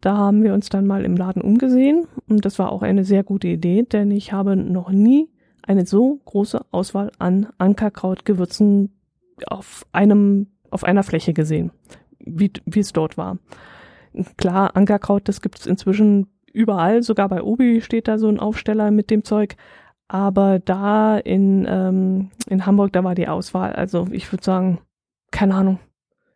Da 0.00 0.16
haben 0.16 0.42
wir 0.42 0.54
uns 0.54 0.68
dann 0.68 0.86
mal 0.86 1.04
im 1.04 1.16
Laden 1.16 1.42
umgesehen 1.42 2.06
und 2.28 2.44
das 2.44 2.58
war 2.58 2.70
auch 2.70 2.82
eine 2.82 3.04
sehr 3.04 3.24
gute 3.24 3.48
Idee, 3.48 3.82
denn 3.82 4.10
ich 4.10 4.32
habe 4.32 4.56
noch 4.56 4.90
nie 4.90 5.28
eine 5.62 5.86
so 5.86 6.20
große 6.24 6.60
Auswahl 6.70 7.10
an 7.18 7.48
Ankerkrautgewürzen 7.58 8.92
auf 9.46 9.86
einem 9.92 10.48
auf 10.70 10.84
einer 10.84 11.02
Fläche 11.02 11.32
gesehen, 11.32 11.70
wie, 12.18 12.52
wie 12.66 12.80
es 12.80 12.92
dort 12.92 13.16
war. 13.16 13.38
Klar, 14.36 14.76
Ankerkraut, 14.76 15.28
das 15.28 15.40
gibt 15.40 15.58
es 15.58 15.66
inzwischen 15.66 16.26
überall, 16.52 17.02
sogar 17.02 17.28
bei 17.28 17.42
Obi 17.42 17.80
steht 17.80 18.08
da 18.08 18.18
so 18.18 18.28
ein 18.28 18.40
Aufsteller 18.40 18.90
mit 18.90 19.10
dem 19.10 19.24
Zeug, 19.24 19.56
aber 20.08 20.58
da 20.58 21.18
in, 21.18 21.66
ähm, 21.68 22.30
in 22.48 22.66
Hamburg, 22.66 22.92
da 22.92 23.04
war 23.04 23.14
die 23.14 23.28
Auswahl. 23.28 23.72
Also 23.72 24.08
ich 24.10 24.30
würde 24.32 24.44
sagen, 24.44 24.78
keine 25.30 25.54
Ahnung, 25.54 25.78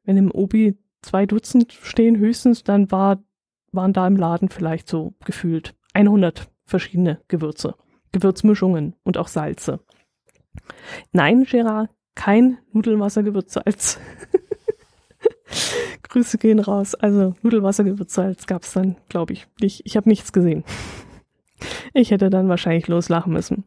wenn 0.05 0.17
im 0.17 0.31
Obi 0.31 0.77
zwei 1.01 1.27
Dutzend 1.27 1.73
stehen 1.73 2.19
höchstens, 2.19 2.63
dann 2.65 2.91
war, 2.91 3.23
waren 3.73 3.93
da 3.93 4.07
im 4.07 4.17
Laden 4.17 4.49
vielleicht 4.49 4.89
so 4.89 5.15
gefühlt 5.25 5.75
100 5.95 6.51
verschiedene 6.65 7.21
Gewürze, 7.29 7.75
Gewürzmischungen 8.13 8.95
und 9.03 9.19
auch 9.19 9.29
Salze. 9.29 9.81
Nein, 11.13 11.45
Gerard, 11.45 11.91
kein 12.15 12.59
Nudelwassergewürzsalz. 12.73 13.99
Grüße 16.03 16.39
gehen 16.39 16.61
raus. 16.61 16.95
Also 16.95 17.35
Nudelwassergewürzsalz 17.43 18.47
gab's 18.47 18.73
dann, 18.75 18.97
glaube 19.09 19.33
ich, 19.33 19.47
nicht. 19.61 19.83
Ich 19.85 19.97
habe 19.97 20.09
nichts 20.09 20.33
gesehen. 20.33 20.65
Ich 21.95 22.11
hätte 22.11 22.31
dann 22.31 22.49
wahrscheinlich 22.49 22.89
loslachen 22.89 23.33
müssen. 23.33 23.65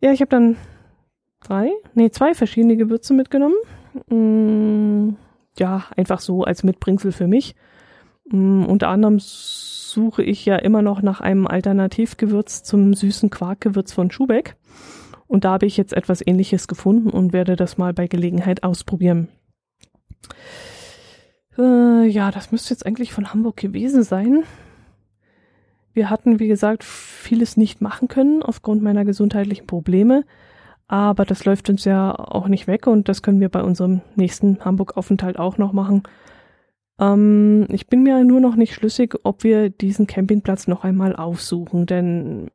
Ja, 0.00 0.12
ich 0.12 0.20
habe 0.20 0.30
dann 0.30 0.56
drei, 1.42 1.70
nee, 1.94 2.10
zwei 2.10 2.34
verschiedene 2.34 2.76
Gewürze 2.76 3.14
mitgenommen. 3.14 3.56
Mm, 4.08 5.16
ja, 5.58 5.84
einfach 5.96 6.20
so 6.20 6.44
als 6.44 6.62
Mitbringsel 6.62 7.12
für 7.12 7.26
mich. 7.26 7.54
Mm, 8.30 8.64
unter 8.64 8.88
anderem 8.88 9.18
suche 9.20 10.22
ich 10.22 10.44
ja 10.44 10.56
immer 10.56 10.82
noch 10.82 11.02
nach 11.02 11.20
einem 11.20 11.46
Alternativgewürz 11.46 12.62
zum 12.62 12.94
süßen 12.94 13.30
Quarkgewürz 13.30 13.92
von 13.92 14.10
Schubeck. 14.10 14.56
Und 15.26 15.44
da 15.44 15.52
habe 15.52 15.66
ich 15.66 15.76
jetzt 15.76 15.92
etwas 15.92 16.26
ähnliches 16.26 16.68
gefunden 16.68 17.10
und 17.10 17.32
werde 17.32 17.56
das 17.56 17.78
mal 17.78 17.92
bei 17.92 18.06
Gelegenheit 18.06 18.62
ausprobieren. 18.62 19.28
Äh, 21.58 22.06
ja, 22.06 22.30
das 22.30 22.52
müsste 22.52 22.70
jetzt 22.70 22.86
eigentlich 22.86 23.12
von 23.12 23.32
Hamburg 23.32 23.56
gewesen 23.56 24.02
sein. 24.02 24.44
Wir 25.92 26.10
hatten, 26.10 26.38
wie 26.38 26.48
gesagt, 26.48 26.84
vieles 26.84 27.56
nicht 27.56 27.80
machen 27.80 28.08
können 28.08 28.42
aufgrund 28.42 28.82
meiner 28.82 29.04
gesundheitlichen 29.04 29.66
Probleme. 29.66 30.24
Aber 30.86 31.26
das 31.26 31.44
läuft 31.44 31.68
uns 31.68 31.84
ja 31.84 32.14
auch 32.14 32.48
nicht 32.48 32.66
weg 32.66 32.86
und 32.86 33.08
das 33.08 33.22
können 33.22 33.40
wir 33.40 33.50
bei 33.50 33.62
unserem 33.62 34.00
nächsten 34.16 34.64
Hamburg-Aufenthalt 34.64 35.38
auch 35.38 35.58
noch 35.58 35.72
machen. 35.74 36.04
Ähm, 36.98 37.66
ich 37.70 37.86
bin 37.86 38.02
mir 38.02 38.24
nur 38.24 38.40
noch 38.40 38.56
nicht 38.56 38.74
schlüssig, 38.74 39.14
ob 39.22 39.44
wir 39.44 39.70
diesen 39.70 40.06
Campingplatz 40.06 40.66
noch 40.66 40.84
einmal 40.84 41.14
aufsuchen, 41.16 41.86
denn 41.86 42.50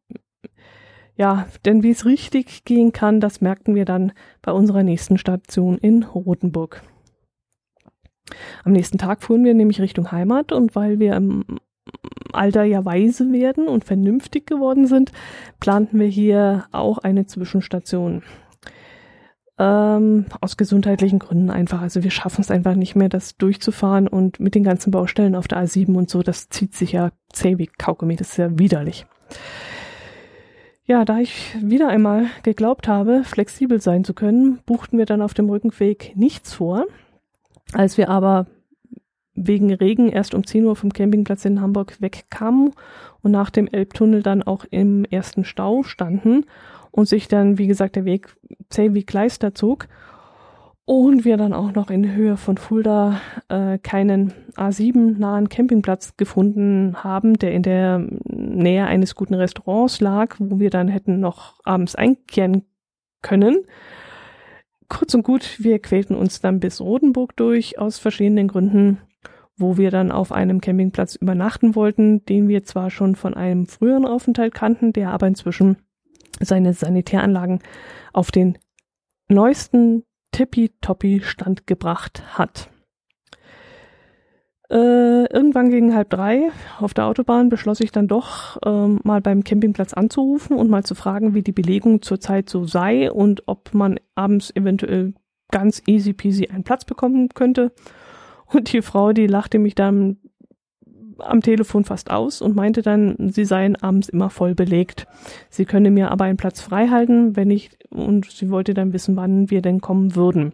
ja, 1.15 1.47
denn 1.65 1.83
wie 1.83 1.91
es 1.91 2.05
richtig 2.05 2.65
gehen 2.65 2.91
kann, 2.91 3.19
das 3.19 3.39
merkten 3.39 3.75
wir 3.75 3.85
dann 3.85 4.13
bei 4.41 4.51
unserer 4.51 4.83
nächsten 4.83 5.17
Station 5.17 5.77
in 5.77 6.03
Rothenburg. 6.03 6.81
Am 8.63 8.71
nächsten 8.71 8.97
Tag 8.97 9.21
fuhren 9.21 9.43
wir 9.43 9.53
nämlich 9.53 9.79
Richtung 9.79 10.11
Heimat 10.11 10.51
und 10.51 10.75
weil 10.75 10.99
wir 10.99 11.15
im 11.15 11.43
Alter 12.31 12.63
ja 12.63 12.83
weise 12.83 13.31
werden 13.31 13.67
und 13.67 13.83
vernünftig 13.83 14.47
geworden 14.47 14.87
sind, 14.87 15.11
planten 15.59 15.99
wir 15.99 16.07
hier 16.07 16.65
auch 16.71 16.97
eine 16.97 17.27
Zwischenstation. 17.27 18.23
Ähm, 19.59 20.25
aus 20.41 20.57
gesundheitlichen 20.57 21.19
Gründen 21.19 21.51
einfach. 21.51 21.81
Also 21.81 22.03
wir 22.03 22.09
schaffen 22.09 22.41
es 22.41 22.49
einfach 22.49 22.73
nicht 22.73 22.95
mehr, 22.95 23.09
das 23.09 23.37
durchzufahren 23.37 24.07
und 24.07 24.39
mit 24.39 24.55
den 24.55 24.63
ganzen 24.63 24.89
Baustellen 24.89 25.35
auf 25.35 25.47
der 25.47 25.63
A7 25.63 25.93
und 25.95 26.09
so, 26.09 26.23
das 26.23 26.49
zieht 26.49 26.73
sich 26.73 26.93
ja 26.93 27.11
zäh 27.31 27.59
wie 27.59 27.67
Kaugummi, 27.67 28.15
das 28.15 28.31
ist 28.31 28.37
ja 28.37 28.57
widerlich. 28.57 29.05
Ja, 30.85 31.05
da 31.05 31.19
ich 31.19 31.55
wieder 31.61 31.87
einmal 31.87 32.25
geglaubt 32.41 32.87
habe, 32.87 33.23
flexibel 33.23 33.79
sein 33.79 34.03
zu 34.03 34.13
können, 34.13 34.59
buchten 34.65 34.97
wir 34.97 35.05
dann 35.05 35.21
auf 35.21 35.33
dem 35.33 35.49
Rückenweg 35.49 36.13
nichts 36.15 36.53
vor. 36.53 36.85
Als 37.73 37.97
wir 37.97 38.09
aber 38.09 38.47
wegen 39.35 39.73
Regen 39.73 40.09
erst 40.09 40.35
um 40.35 40.45
10 40.45 40.65
Uhr 40.65 40.75
vom 40.75 40.91
Campingplatz 40.91 41.45
in 41.45 41.61
Hamburg 41.61 42.01
wegkamen 42.01 42.71
und 43.21 43.31
nach 43.31 43.49
dem 43.49 43.67
Elbtunnel 43.67 44.23
dann 44.23 44.43
auch 44.43 44.65
im 44.69 45.05
ersten 45.05 45.45
Stau 45.45 45.83
standen 45.83 46.45
und 46.93 47.07
sich 47.07 47.27
dann, 47.27 47.57
wie 47.57 47.67
gesagt, 47.67 47.95
der 47.95 48.05
Weg 48.05 48.35
zäh 48.69 48.93
wie 48.93 49.03
Kleister 49.03 49.55
zog 49.55 49.87
und 50.85 51.25
wir 51.25 51.37
dann 51.37 51.53
auch 51.53 51.73
noch 51.73 51.89
in 51.89 52.13
Höhe 52.13 52.37
von 52.37 52.57
Fulda 52.57 53.19
äh, 53.49 53.79
keinen 53.79 54.31
A7 54.55 55.17
nahen 55.17 55.49
Campingplatz 55.49 56.17
gefunden 56.17 57.03
haben, 57.03 57.33
der 57.39 57.51
in 57.53 57.63
der 57.63 58.05
Nähe 58.25 58.85
eines 58.85 59.15
guten 59.15 59.33
Restaurants 59.33 60.01
lag, 60.01 60.35
wo 60.37 60.59
wir 60.59 60.69
dann 60.69 60.87
hätten 60.87 61.19
noch 61.19 61.59
abends 61.63 61.95
einkehren 61.95 62.63
können. 63.21 63.65
Kurz 64.87 65.15
und 65.15 65.23
gut, 65.23 65.57
wir 65.59 65.79
quälten 65.79 66.15
uns 66.15 66.41
dann 66.41 66.59
bis 66.59 66.79
Rodenburg 66.79 67.35
durch 67.37 67.79
aus 67.79 67.97
verschiedenen 67.97 68.47
Gründen, 68.47 68.99
wo 69.57 69.77
wir 69.77 69.89
dann 69.89 70.11
auf 70.11 70.31
einem 70.31 70.61
Campingplatz 70.61 71.15
übernachten 71.15 71.73
wollten, 71.75 72.23
den 72.25 72.47
wir 72.49 72.65
zwar 72.65 72.91
schon 72.91 73.15
von 73.15 73.33
einem 73.33 73.65
früheren 73.65 74.05
Aufenthalt 74.05 74.53
kannten, 74.53 74.93
der 74.93 75.09
aber 75.09 75.25
inzwischen 75.25 75.77
seine 76.39 76.73
Sanitäranlagen 76.73 77.59
auf 78.13 78.31
den 78.31 78.57
neuesten 79.27 80.03
Tippitoppi-Stand 80.31 81.67
gebracht 81.67 82.37
hat. 82.37 82.69
Äh, 84.69 85.25
irgendwann 85.31 85.69
gegen 85.69 85.93
halb 85.93 86.09
drei 86.09 86.49
auf 86.79 86.93
der 86.93 87.05
Autobahn 87.05 87.49
beschloss 87.49 87.79
ich 87.79 87.91
dann 87.91 88.07
doch 88.07 88.57
ähm, 88.65 88.99
mal 89.03 89.21
beim 89.21 89.43
Campingplatz 89.43 89.93
anzurufen 89.93 90.57
und 90.57 90.69
mal 90.69 90.83
zu 90.83 90.95
fragen, 90.95 91.35
wie 91.35 91.43
die 91.43 91.51
Belegung 91.51 92.01
zurzeit 92.01 92.49
so 92.49 92.65
sei 92.65 93.11
und 93.11 93.43
ob 93.45 93.73
man 93.73 93.99
abends 94.15 94.55
eventuell 94.55 95.13
ganz 95.51 95.83
easy 95.85 96.13
peasy 96.13 96.47
einen 96.47 96.63
Platz 96.63 96.85
bekommen 96.85 97.29
könnte. 97.29 97.71
Und 98.47 98.73
die 98.73 98.81
Frau, 98.81 99.13
die 99.13 99.27
lachte 99.27 99.59
mich 99.59 99.75
dann 99.75 100.17
am 101.19 101.41
Telefon 101.41 101.85
fast 101.85 102.11
aus 102.11 102.41
und 102.41 102.55
meinte 102.55 102.81
dann, 102.81 103.15
sie 103.31 103.45
seien 103.45 103.75
abends 103.75 104.09
immer 104.09 104.29
voll 104.29 104.55
belegt. 104.55 105.07
Sie 105.49 105.65
könne 105.65 105.91
mir 105.91 106.11
aber 106.11 106.25
einen 106.25 106.37
Platz 106.37 106.61
frei 106.61 106.87
halten, 106.87 107.35
wenn 107.35 107.51
ich, 107.51 107.71
und 107.89 108.29
sie 108.29 108.49
wollte 108.49 108.73
dann 108.73 108.93
wissen, 108.93 109.15
wann 109.15 109.49
wir 109.49 109.61
denn 109.61 109.81
kommen 109.81 110.15
würden. 110.15 110.53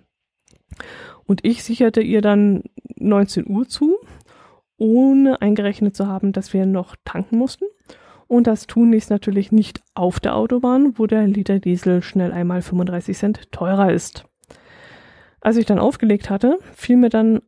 Und 1.25 1.45
ich 1.45 1.63
sicherte 1.63 2.01
ihr 2.01 2.21
dann 2.21 2.63
19 2.97 3.47
Uhr 3.47 3.67
zu, 3.67 3.97
ohne 4.77 5.41
eingerechnet 5.41 5.95
zu 5.95 6.07
haben, 6.07 6.31
dass 6.31 6.53
wir 6.53 6.65
noch 6.65 6.95
tanken 7.05 7.37
mussten. 7.37 7.65
Und 8.27 8.47
das 8.47 8.67
tun 8.67 8.93
ist 8.93 9.09
natürlich 9.09 9.51
nicht 9.51 9.81
auf 9.95 10.19
der 10.19 10.35
Autobahn, 10.35 10.97
wo 10.97 11.07
der 11.07 11.25
Liter 11.27 11.59
Diesel 11.59 12.01
schnell 12.01 12.31
einmal 12.31 12.61
35 12.61 13.17
Cent 13.17 13.51
teurer 13.51 13.91
ist. 13.91 14.25
Als 15.41 15.57
ich 15.57 15.65
dann 15.65 15.79
aufgelegt 15.79 16.29
hatte, 16.29 16.59
fiel 16.73 16.97
mir 16.97 17.09
dann 17.09 17.41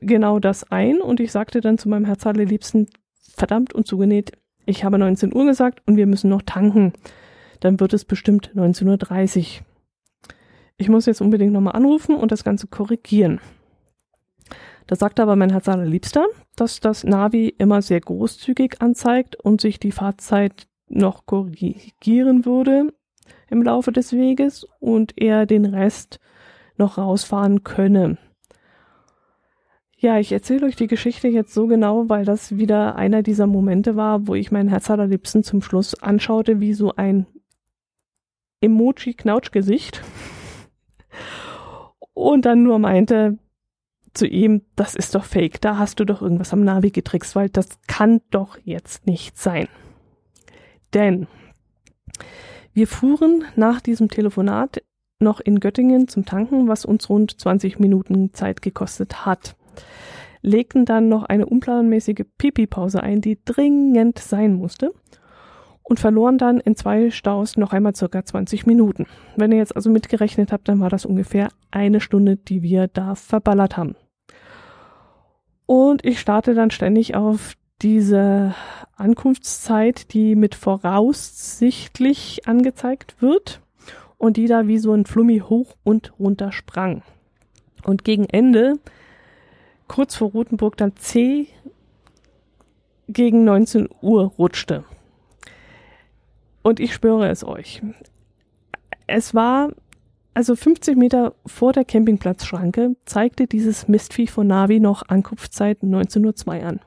genau 0.00 0.38
das 0.38 0.70
ein 0.70 1.00
und 1.00 1.20
ich 1.20 1.32
sagte 1.32 1.60
dann 1.60 1.78
zu 1.78 1.88
meinem 1.88 2.04
Herz 2.04 2.24
Liebsten, 2.24 2.88
verdammt 3.20 3.74
und 3.74 3.86
zugenäht, 3.86 4.32
ich 4.66 4.84
habe 4.84 4.98
19 4.98 5.34
Uhr 5.34 5.46
gesagt 5.46 5.82
und 5.86 5.96
wir 5.96 6.06
müssen 6.06 6.30
noch 6.30 6.42
tanken. 6.42 6.92
Dann 7.60 7.80
wird 7.80 7.92
es 7.92 8.04
bestimmt 8.04 8.52
19.30 8.54 9.38
Uhr. 9.38 9.66
Ich 10.76 10.88
muss 10.88 11.06
jetzt 11.06 11.20
unbedingt 11.20 11.52
nochmal 11.52 11.74
anrufen 11.74 12.14
und 12.14 12.32
das 12.32 12.44
Ganze 12.44 12.66
korrigieren. 12.66 13.40
Da 14.86 14.96
sagte 14.96 15.22
aber 15.22 15.36
mein 15.36 15.50
Herz 15.50 15.66
Liebster, 15.66 16.26
dass 16.56 16.80
das 16.80 17.04
Navi 17.04 17.48
immer 17.58 17.82
sehr 17.82 18.00
großzügig 18.00 18.80
anzeigt 18.80 19.36
und 19.36 19.60
sich 19.60 19.78
die 19.78 19.92
Fahrzeit 19.92 20.66
noch 20.88 21.26
korrigieren 21.26 22.44
würde 22.44 22.92
im 23.48 23.62
Laufe 23.62 23.92
des 23.92 24.12
Weges 24.12 24.66
und 24.78 25.12
er 25.16 25.46
den 25.46 25.64
Rest 25.64 26.18
noch 26.76 26.98
rausfahren 26.98 27.62
könne. 27.62 28.18
Ja, 30.02 30.18
ich 30.18 30.32
erzähle 30.32 30.64
euch 30.64 30.76
die 30.76 30.86
Geschichte 30.86 31.28
jetzt 31.28 31.52
so 31.52 31.66
genau, 31.66 32.08
weil 32.08 32.24
das 32.24 32.56
wieder 32.56 32.96
einer 32.96 33.22
dieser 33.22 33.46
Momente 33.46 33.96
war, 33.96 34.26
wo 34.26 34.34
ich 34.34 34.50
mein 34.50 34.66
Herz 34.66 34.88
allerliebsten 34.88 35.44
zum 35.44 35.60
Schluss 35.60 35.94
anschaute, 36.02 36.58
wie 36.58 36.72
so 36.72 36.94
ein 36.96 37.26
Emoji-Knautschgesicht. 38.62 40.00
Und 42.14 42.46
dann 42.46 42.62
nur 42.62 42.78
meinte 42.78 43.36
zu 44.14 44.26
ihm, 44.26 44.62
das 44.74 44.94
ist 44.94 45.14
doch 45.14 45.24
fake, 45.24 45.60
da 45.60 45.76
hast 45.76 46.00
du 46.00 46.06
doch 46.06 46.22
irgendwas 46.22 46.54
am 46.54 46.64
Navi 46.64 46.90
getrickst, 46.90 47.36
weil 47.36 47.50
das 47.50 47.68
kann 47.86 48.22
doch 48.30 48.56
jetzt 48.64 49.06
nicht 49.06 49.36
sein. 49.36 49.68
Denn 50.94 51.26
wir 52.72 52.86
fuhren 52.86 53.44
nach 53.54 53.82
diesem 53.82 54.08
Telefonat 54.08 54.82
noch 55.18 55.40
in 55.40 55.60
Göttingen 55.60 56.08
zum 56.08 56.24
Tanken, 56.24 56.68
was 56.68 56.86
uns 56.86 57.10
rund 57.10 57.38
20 57.38 57.78
Minuten 57.78 58.32
Zeit 58.32 58.62
gekostet 58.62 59.26
hat 59.26 59.56
legten 60.42 60.84
dann 60.84 61.08
noch 61.08 61.24
eine 61.24 61.46
unplanmäßige 61.46 62.24
Pipi-Pause 62.38 63.02
ein, 63.02 63.20
die 63.20 63.38
dringend 63.44 64.18
sein 64.18 64.54
musste 64.54 64.92
und 65.82 66.00
verloren 66.00 66.38
dann 66.38 66.60
in 66.60 66.76
zwei 66.76 67.10
Staus 67.10 67.56
noch 67.56 67.72
einmal 67.72 67.94
circa 67.94 68.24
20 68.24 68.64
Minuten. 68.66 69.06
Wenn 69.36 69.52
ihr 69.52 69.58
jetzt 69.58 69.74
also 69.74 69.90
mitgerechnet 69.90 70.52
habt, 70.52 70.68
dann 70.68 70.80
war 70.80 70.88
das 70.88 71.04
ungefähr 71.04 71.48
eine 71.70 72.00
Stunde, 72.00 72.36
die 72.36 72.62
wir 72.62 72.88
da 72.88 73.14
verballert 73.14 73.76
haben. 73.76 73.96
Und 75.66 76.04
ich 76.04 76.20
starte 76.20 76.54
dann 76.54 76.70
ständig 76.70 77.14
auf 77.14 77.54
diese 77.82 78.54
Ankunftszeit, 78.96 80.12
die 80.12 80.36
mit 80.36 80.54
voraussichtlich 80.54 82.46
angezeigt 82.46 83.20
wird 83.20 83.60
und 84.18 84.36
die 84.36 84.46
da 84.46 84.66
wie 84.66 84.78
so 84.78 84.92
ein 84.92 85.06
Flummi 85.06 85.40
hoch 85.40 85.76
und 85.82 86.12
runter 86.18 86.52
sprang. 86.52 87.02
Und 87.84 88.04
gegen 88.04 88.26
Ende 88.26 88.78
kurz 89.90 90.14
vor 90.14 90.30
Rotenburg 90.30 90.76
dann 90.76 90.94
C 90.94 91.48
gegen 93.08 93.42
19 93.42 93.88
Uhr 94.00 94.32
rutschte. 94.38 94.84
Und 96.62 96.78
ich 96.78 96.94
schwöre 96.94 97.28
es 97.28 97.42
euch. 97.42 97.82
Es 99.08 99.34
war, 99.34 99.72
also 100.32 100.54
50 100.54 100.96
Meter 100.96 101.34
vor 101.44 101.72
der 101.72 101.84
Campingplatzschranke 101.84 102.94
zeigte 103.04 103.48
dieses 103.48 103.88
Mistvieh 103.88 104.28
von 104.28 104.46
Navi 104.46 104.78
noch 104.78 105.08
Ankunftszeit 105.08 105.78
19.02 105.82 106.46
Uhr 106.46 106.66
an. 106.68 106.80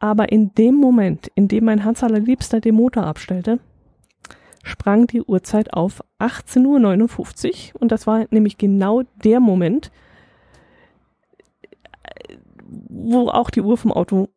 Aber 0.00 0.30
in 0.30 0.52
dem 0.52 0.74
Moment, 0.74 1.28
in 1.34 1.48
dem 1.48 1.64
mein 1.64 1.82
Hans 1.82 2.04
allerliebster 2.04 2.60
den 2.60 2.74
Motor 2.74 3.04
abstellte, 3.04 3.58
sprang 4.62 5.06
die 5.06 5.22
Uhrzeit 5.22 5.72
auf 5.72 6.04
18.59 6.18 7.72
Uhr 7.72 7.80
und 7.80 7.90
das 7.90 8.06
war 8.06 8.26
nämlich 8.30 8.58
genau 8.58 9.04
der 9.24 9.40
Moment, 9.40 9.90
wo 12.88 13.28
auch 13.28 13.50
die 13.50 13.62
Uhr 13.62 13.76
vom 13.76 13.92
Auto 13.92 14.28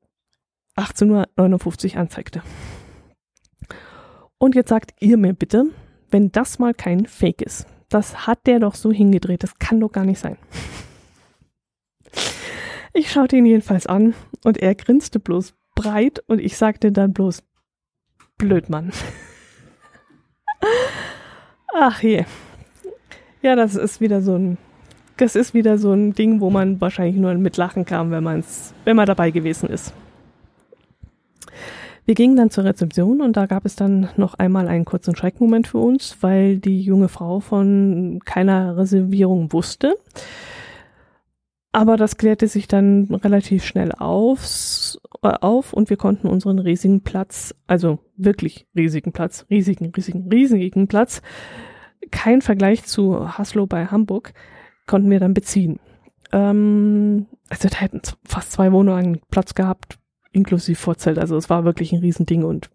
18.59 0.75 1.93
Uhr 1.93 1.99
anzeigte. 1.99 2.41
Und 4.37 4.55
jetzt 4.55 4.69
sagt 4.69 4.93
ihr 4.99 5.17
mir 5.17 5.33
bitte, 5.33 5.65
wenn 6.09 6.31
das 6.31 6.59
mal 6.59 6.73
kein 6.73 7.05
Fake 7.05 7.41
ist. 7.41 7.67
Das 7.89 8.27
hat 8.27 8.47
der 8.47 8.59
doch 8.59 8.75
so 8.75 8.91
hingedreht. 8.91 9.43
Das 9.43 9.59
kann 9.59 9.79
doch 9.79 9.91
gar 9.91 10.05
nicht 10.05 10.19
sein. 10.19 10.37
Ich 12.93 13.11
schaute 13.11 13.37
ihn 13.37 13.45
jedenfalls 13.45 13.87
an 13.87 14.13
und 14.43 14.57
er 14.57 14.75
grinste 14.75 15.19
bloß 15.19 15.55
breit 15.75 16.23
und 16.27 16.39
ich 16.39 16.57
sagte 16.57 16.91
dann 16.91 17.13
bloß, 17.13 17.43
blöd 18.37 18.69
Mann. 18.69 18.91
Ach 21.73 22.01
je. 22.01 22.25
Ja, 23.41 23.55
das 23.55 23.75
ist 23.75 23.99
wieder 23.99 24.21
so 24.21 24.35
ein 24.35 24.57
das 25.17 25.35
ist 25.35 25.53
wieder 25.53 25.77
so 25.77 25.93
ein 25.93 26.13
Ding, 26.13 26.41
wo 26.41 26.49
man 26.49 26.81
wahrscheinlich 26.81 27.17
nur 27.17 27.33
mit 27.35 27.57
Lachen 27.57 27.85
kam, 27.85 28.11
wenn, 28.11 28.23
man's, 28.23 28.73
wenn 28.85 28.95
man 28.95 29.05
dabei 29.05 29.31
gewesen 29.31 29.69
ist. 29.69 29.93
Wir 32.05 32.15
gingen 32.15 32.35
dann 32.35 32.49
zur 32.49 32.65
Rezeption 32.65 33.21
und 33.21 33.37
da 33.37 33.45
gab 33.45 33.65
es 33.65 33.75
dann 33.75 34.09
noch 34.17 34.33
einmal 34.33 34.67
einen 34.67 34.83
kurzen 34.83 35.15
Schreckmoment 35.15 35.67
für 35.67 35.77
uns, 35.77 36.17
weil 36.21 36.57
die 36.57 36.81
junge 36.81 37.07
Frau 37.07 37.39
von 37.39 38.19
keiner 38.25 38.75
Reservierung 38.75 39.53
wusste. 39.53 39.95
Aber 41.71 41.95
das 41.95 42.17
klärte 42.17 42.47
sich 42.47 42.67
dann 42.67 43.05
relativ 43.05 43.63
schnell 43.63 43.93
aufs, 43.93 44.99
äh, 45.23 45.29
auf 45.29 45.73
und 45.73 45.89
wir 45.89 45.97
konnten 45.97 46.27
unseren 46.27 46.59
riesigen 46.59 47.01
Platz, 47.01 47.55
also 47.67 47.99
wirklich 48.17 48.67
riesigen 48.75 49.11
Platz, 49.11 49.45
riesigen, 49.49 49.91
riesigen, 49.95 50.29
riesigen 50.29 50.87
Platz, 50.87 51.21
kein 52.11 52.41
Vergleich 52.41 52.83
zu 52.83 53.37
Haslo 53.37 53.65
bei 53.65 53.87
Hamburg, 53.87 54.33
konnten 54.87 55.09
wir 55.09 55.19
dann 55.19 55.33
beziehen. 55.33 55.79
Ähm, 56.31 57.27
also 57.49 57.69
da 57.69 57.77
hätten 57.77 58.01
fast 58.25 58.51
zwei 58.51 58.71
Wohnungen 58.71 59.19
Platz 59.29 59.53
gehabt, 59.53 59.99
inklusive 60.31 60.79
Vorzelt. 60.79 61.19
Also 61.19 61.37
es 61.37 61.49
war 61.49 61.65
wirklich 61.65 61.93
ein 61.93 61.99
Riesending 61.99 62.43
und 62.43 62.69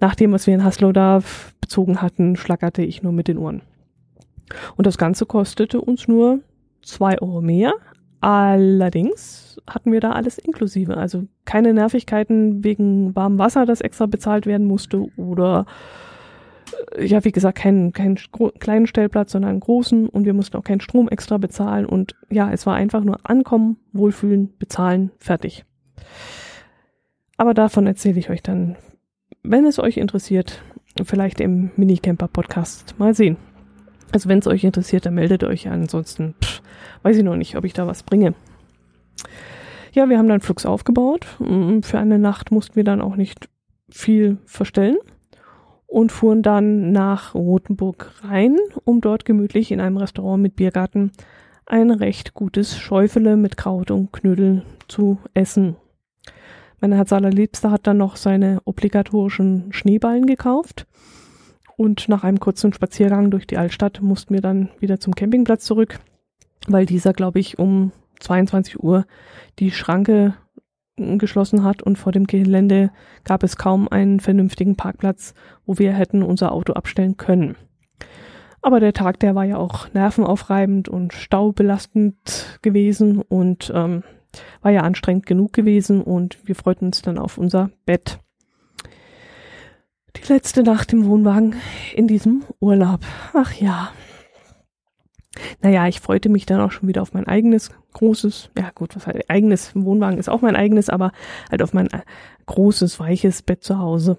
nach 0.00 0.14
dem, 0.14 0.32
was 0.32 0.46
wir 0.46 0.54
in 0.54 0.64
Haslo 0.64 0.92
da 0.92 1.22
bezogen 1.60 2.02
hatten, 2.02 2.36
schlackerte 2.36 2.82
ich 2.82 3.02
nur 3.02 3.12
mit 3.12 3.28
den 3.28 3.38
Ohren. 3.38 3.62
Und 4.76 4.86
das 4.86 4.98
Ganze 4.98 5.26
kostete 5.26 5.80
uns 5.80 6.06
nur 6.06 6.40
zwei 6.82 7.20
Euro 7.20 7.40
mehr. 7.40 7.72
Allerdings 8.20 9.60
hatten 9.68 9.92
wir 9.92 10.00
da 10.00 10.12
alles 10.12 10.38
inklusive. 10.38 10.96
Also 10.96 11.24
keine 11.44 11.72
Nervigkeiten 11.72 12.62
wegen 12.64 13.14
warmem 13.14 13.38
Wasser, 13.38 13.66
das 13.66 13.80
extra 13.80 14.06
bezahlt 14.06 14.46
werden 14.46 14.66
musste 14.66 15.06
oder 15.16 15.66
ja, 16.98 17.24
wie 17.24 17.32
gesagt, 17.32 17.58
keinen 17.58 17.92
keinen 17.92 18.18
kleinen 18.58 18.86
Stellplatz, 18.86 19.32
sondern 19.32 19.50
einen 19.50 19.60
großen 19.60 20.08
und 20.08 20.24
wir 20.24 20.34
mussten 20.34 20.56
auch 20.56 20.64
keinen 20.64 20.80
Strom 20.80 21.08
extra 21.08 21.38
bezahlen 21.38 21.86
und 21.86 22.14
ja, 22.30 22.50
es 22.52 22.66
war 22.66 22.74
einfach 22.74 23.02
nur 23.02 23.18
ankommen, 23.28 23.78
wohlfühlen, 23.92 24.56
bezahlen, 24.58 25.10
fertig. 25.18 25.64
Aber 27.36 27.54
davon 27.54 27.86
erzähle 27.86 28.18
ich 28.18 28.30
euch 28.30 28.42
dann, 28.42 28.76
wenn 29.42 29.66
es 29.66 29.78
euch 29.78 29.98
interessiert, 29.98 30.62
vielleicht 31.04 31.40
im 31.40 31.70
Minicamper 31.76 32.28
Podcast 32.28 32.98
mal 32.98 33.14
sehen. 33.14 33.36
Also 34.12 34.28
wenn 34.28 34.38
es 34.38 34.46
euch 34.46 34.64
interessiert, 34.64 35.04
dann 35.04 35.14
meldet 35.14 35.44
euch. 35.44 35.68
Ansonsten 35.68 36.34
pff, 36.42 36.62
weiß 37.02 37.18
ich 37.18 37.24
noch 37.24 37.36
nicht, 37.36 37.56
ob 37.56 37.64
ich 37.64 37.74
da 37.74 37.86
was 37.86 38.02
bringe. 38.02 38.34
Ja, 39.92 40.08
wir 40.08 40.16
haben 40.18 40.28
dann 40.28 40.40
Flux 40.40 40.64
aufgebaut. 40.64 41.26
Mm, 41.38 41.80
für 41.80 41.98
eine 41.98 42.18
Nacht 42.18 42.50
mussten 42.50 42.76
wir 42.76 42.84
dann 42.84 43.02
auch 43.02 43.16
nicht 43.16 43.48
viel 43.90 44.38
verstellen 44.46 44.96
und 45.96 46.12
fuhren 46.12 46.42
dann 46.42 46.92
nach 46.92 47.34
Rothenburg 47.34 48.12
rein, 48.22 48.58
um 48.84 49.00
dort 49.00 49.24
gemütlich 49.24 49.72
in 49.72 49.80
einem 49.80 49.96
Restaurant 49.96 50.42
mit 50.42 50.54
Biergarten 50.54 51.10
ein 51.64 51.90
recht 51.90 52.34
gutes 52.34 52.76
Schäufele 52.76 53.38
mit 53.38 53.56
Kraut 53.56 53.90
und 53.90 54.12
Knödel 54.12 54.62
zu 54.88 55.16
essen. 55.32 55.76
Mein 56.82 56.92
Herz 56.92 57.14
allerliebster 57.14 57.70
hat 57.70 57.86
dann 57.86 57.96
noch 57.96 58.16
seine 58.16 58.60
obligatorischen 58.66 59.72
Schneeballen 59.72 60.26
gekauft. 60.26 60.86
Und 61.78 62.10
nach 62.10 62.24
einem 62.24 62.40
kurzen 62.40 62.74
Spaziergang 62.74 63.30
durch 63.30 63.46
die 63.46 63.56
Altstadt 63.56 64.02
mussten 64.02 64.34
wir 64.34 64.42
dann 64.42 64.68
wieder 64.80 65.00
zum 65.00 65.14
Campingplatz 65.14 65.64
zurück, 65.64 66.00
weil 66.68 66.84
dieser, 66.84 67.14
glaube 67.14 67.38
ich, 67.38 67.58
um 67.58 67.92
22 68.20 68.82
Uhr 68.82 69.06
die 69.58 69.70
Schranke 69.70 70.34
geschlossen 70.96 71.62
hat 71.62 71.82
und 71.82 71.98
vor 71.98 72.12
dem 72.12 72.26
Gelände 72.26 72.90
gab 73.24 73.42
es 73.42 73.56
kaum 73.56 73.88
einen 73.88 74.20
vernünftigen 74.20 74.76
Parkplatz, 74.76 75.34
wo 75.66 75.78
wir 75.78 75.92
hätten 75.92 76.22
unser 76.22 76.52
Auto 76.52 76.72
abstellen 76.72 77.16
können. 77.16 77.56
Aber 78.62 78.80
der 78.80 78.92
Tag, 78.92 79.20
der 79.20 79.34
war 79.34 79.44
ja 79.44 79.58
auch 79.58 79.92
nervenaufreibend 79.92 80.88
und 80.88 81.12
staubelastend 81.12 82.58
gewesen 82.62 83.22
und 83.22 83.70
ähm, 83.74 84.02
war 84.62 84.72
ja 84.72 84.80
anstrengend 84.80 85.26
genug 85.26 85.52
gewesen 85.52 86.02
und 86.02 86.38
wir 86.46 86.54
freuten 86.54 86.86
uns 86.86 87.02
dann 87.02 87.18
auf 87.18 87.38
unser 87.38 87.70
Bett. 87.84 88.18
Die 90.16 90.32
letzte 90.32 90.62
Nacht 90.62 90.92
im 90.92 91.04
Wohnwagen 91.04 91.54
in 91.94 92.08
diesem 92.08 92.42
Urlaub. 92.58 93.00
Ach 93.34 93.52
ja. 93.52 93.90
Naja, 95.60 95.86
ich 95.86 96.00
freute 96.00 96.28
mich 96.28 96.46
dann 96.46 96.60
auch 96.60 96.72
schon 96.72 96.88
wieder 96.88 97.02
auf 97.02 97.12
mein 97.12 97.26
eigenes 97.26 97.70
großes, 97.92 98.50
ja 98.58 98.70
gut, 98.74 98.96
was 98.96 99.06
heißt 99.06 99.30
eigenes 99.30 99.72
Wohnwagen 99.74 100.18
ist 100.18 100.28
auch 100.28 100.42
mein 100.42 100.56
eigenes, 100.56 100.88
aber 100.88 101.12
halt 101.50 101.62
auf 101.62 101.72
mein 101.72 101.88
äh, 101.88 102.00
großes, 102.46 102.98
weiches 103.00 103.42
Bett 103.42 103.62
zu 103.62 103.78
Hause. 103.78 104.18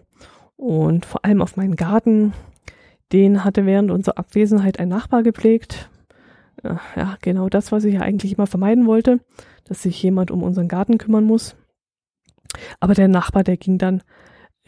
Und 0.56 1.06
vor 1.06 1.24
allem 1.24 1.42
auf 1.42 1.56
meinen 1.56 1.76
Garten. 1.76 2.34
Den 3.14 3.46
hatte 3.46 3.66
während 3.66 3.90
unserer 3.90 4.18
Abwesenheit 4.18 4.80
ein 4.80 4.90
Nachbar 4.90 5.24
gepflegt. 5.24 5.90
Ja, 6.96 7.18
genau 7.22 7.48
das, 7.48 7.72
was 7.72 7.86
ich 7.86 7.94
ja 7.94 8.02
eigentlich 8.02 8.34
immer 8.34 8.48
vermeiden 8.48 8.86
wollte 8.86 9.22
dass 9.68 9.84
sich 9.84 10.02
jemand 10.02 10.32
um 10.32 10.44
unseren 10.44 10.68
Garten 10.68 10.98
kümmern 10.98 11.26
muss. 11.26 11.56
Aber 12.80 12.94
der 12.94 13.08
Nachbar, 13.08 13.44
der 13.44 13.58
ging 13.58 13.78
dann 13.78 14.02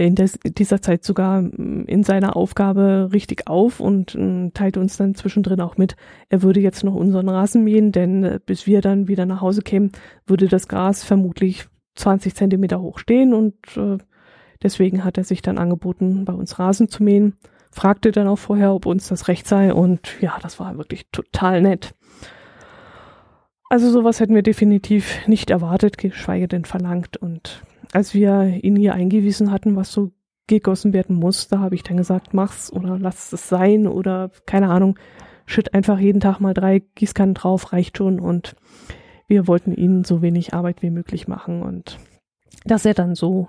in 0.05 0.15
des, 0.15 0.39
dieser 0.43 0.81
Zeit 0.81 1.03
sogar 1.03 1.41
mm, 1.41 1.85
in 1.87 2.03
seiner 2.03 2.35
Aufgabe 2.35 3.09
richtig 3.11 3.47
auf 3.47 3.79
und 3.79 4.15
äh, 4.15 4.49
teilte 4.51 4.79
uns 4.79 4.97
dann 4.97 5.15
zwischendrin 5.15 5.61
auch 5.61 5.77
mit, 5.77 5.95
er 6.29 6.41
würde 6.41 6.61
jetzt 6.61 6.83
noch 6.83 6.95
unseren 6.95 7.27
Rasen 7.27 7.63
mähen, 7.63 7.91
denn 7.91 8.23
äh, 8.23 8.39
bis 8.45 8.65
wir 8.65 8.81
dann 8.81 9.07
wieder 9.07 9.25
nach 9.25 9.41
Hause 9.41 9.61
kämen, 9.61 9.91
würde 10.25 10.47
das 10.47 10.67
Gras 10.67 11.03
vermutlich 11.03 11.67
20 11.95 12.33
Zentimeter 12.33 12.81
hoch 12.81 12.97
stehen 12.99 13.33
und 13.33 13.55
äh, 13.75 13.97
deswegen 14.63 15.03
hat 15.03 15.17
er 15.17 15.25
sich 15.25 15.41
dann 15.41 15.57
angeboten, 15.57 16.23
bei 16.23 16.33
uns 16.33 16.59
Rasen 16.59 16.87
zu 16.87 17.03
mähen, 17.03 17.35
fragte 17.71 18.11
dann 18.11 18.27
auch 18.27 18.39
vorher, 18.39 18.73
ob 18.73 18.85
uns 18.85 19.09
das 19.09 19.27
recht 19.27 19.47
sei 19.47 19.73
und 19.73 20.21
ja, 20.21 20.37
das 20.41 20.59
war 20.59 20.77
wirklich 20.77 21.09
total 21.11 21.61
nett. 21.61 21.93
Also 23.69 23.91
sowas 23.91 24.19
hätten 24.19 24.33
wir 24.33 24.41
definitiv 24.41 25.27
nicht 25.27 25.51
erwartet, 25.51 25.99
geschweige 25.99 26.47
denn 26.47 26.65
verlangt. 26.65 27.17
Und 27.17 27.61
als 27.91 28.13
wir 28.13 28.63
ihn 28.63 28.75
hier 28.75 28.93
eingewiesen 28.93 29.51
hatten, 29.51 29.75
was 29.75 29.91
so 29.91 30.11
gegossen 30.47 30.93
werden 30.93 31.15
muss, 31.15 31.47
da 31.47 31.59
habe 31.59 31.75
ich 31.75 31.83
dann 31.83 31.97
gesagt, 31.97 32.33
mach's 32.33 32.71
oder 32.71 32.97
lass 32.99 33.31
es 33.31 33.49
sein 33.49 33.87
oder 33.87 34.31
keine 34.45 34.69
Ahnung, 34.69 34.97
schütt 35.45 35.73
einfach 35.73 35.99
jeden 35.99 36.19
Tag 36.19 36.39
mal 36.39 36.53
drei 36.53 36.79
Gießkannen 36.95 37.35
drauf, 37.35 37.71
reicht 37.71 37.97
schon. 37.97 38.19
Und 38.19 38.55
wir 39.27 39.47
wollten 39.47 39.73
ihnen 39.73 40.03
so 40.03 40.21
wenig 40.21 40.53
Arbeit 40.53 40.81
wie 40.81 40.89
möglich 40.89 41.27
machen. 41.27 41.61
Und 41.61 41.99
dass 42.65 42.85
er 42.85 42.93
dann 42.93 43.15
so 43.15 43.47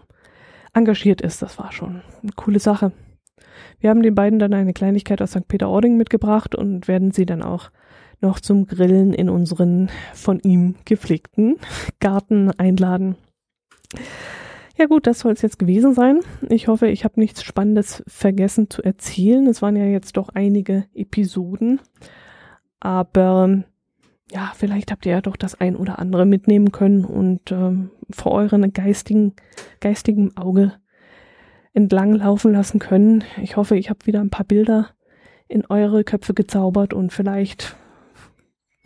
engagiert 0.72 1.20
ist, 1.20 1.42
das 1.42 1.58
war 1.58 1.72
schon 1.72 2.02
eine 2.22 2.32
coole 2.36 2.60
Sache. 2.60 2.92
Wir 3.80 3.90
haben 3.90 4.02
den 4.02 4.14
beiden 4.14 4.38
dann 4.38 4.54
eine 4.54 4.72
Kleinigkeit 4.72 5.20
aus 5.22 5.30
St. 5.30 5.48
Peter-Ording 5.48 5.96
mitgebracht 5.96 6.54
und 6.54 6.86
werden 6.86 7.12
sie 7.12 7.26
dann 7.26 7.42
auch 7.42 7.70
noch 8.20 8.40
zum 8.40 8.66
Grillen 8.66 9.14
in 9.14 9.30
unseren 9.30 9.88
von 10.14 10.38
ihm 10.40 10.76
gepflegten 10.84 11.56
Garten 11.98 12.50
einladen. 12.58 13.16
Ja 14.76 14.86
gut, 14.86 15.06
das 15.06 15.20
soll 15.20 15.32
es 15.32 15.42
jetzt 15.42 15.58
gewesen 15.58 15.94
sein. 15.94 16.20
Ich 16.48 16.68
hoffe, 16.68 16.88
ich 16.88 17.04
habe 17.04 17.20
nichts 17.20 17.42
Spannendes 17.42 18.02
vergessen 18.06 18.70
zu 18.70 18.82
erzählen. 18.82 19.46
Es 19.46 19.60
waren 19.60 19.76
ja 19.76 19.84
jetzt 19.84 20.16
doch 20.16 20.30
einige 20.30 20.86
Episoden. 20.94 21.80
Aber 22.78 23.62
ja, 24.32 24.52
vielleicht 24.54 24.90
habt 24.90 25.04
ihr 25.06 25.12
ja 25.12 25.20
doch 25.20 25.36
das 25.36 25.60
ein 25.60 25.76
oder 25.76 25.98
andere 25.98 26.24
mitnehmen 26.24 26.72
können 26.72 27.04
und 27.04 27.52
ähm, 27.52 27.90
vor 28.10 28.32
euren 28.32 28.72
geistigen, 28.72 29.34
geistigen 29.80 30.36
Auge 30.36 30.72
entlang 31.72 32.14
laufen 32.14 32.52
lassen 32.52 32.78
können. 32.78 33.24
Ich 33.42 33.56
hoffe, 33.56 33.76
ich 33.76 33.90
habe 33.90 34.06
wieder 34.06 34.20
ein 34.20 34.30
paar 34.30 34.46
Bilder 34.46 34.90
in 35.48 35.66
eure 35.66 36.04
Köpfe 36.04 36.32
gezaubert 36.32 36.94
und 36.94 37.12
vielleicht 37.12 37.76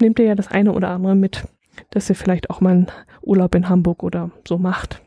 nehmt 0.01 0.19
ihr 0.19 0.27
ja 0.27 0.35
das 0.35 0.49
eine 0.49 0.73
oder 0.73 0.89
andere 0.89 1.15
mit, 1.15 1.45
dass 1.91 2.09
ihr 2.09 2.17
vielleicht 2.17 2.51
auch 2.51 2.61
mal 2.61 2.73
einen 2.73 2.87
Urlaub 3.23 3.55
in 3.55 3.69
Hamburg 3.69 4.03
oder 4.03 4.31
so 4.47 4.59
macht. 4.59 5.01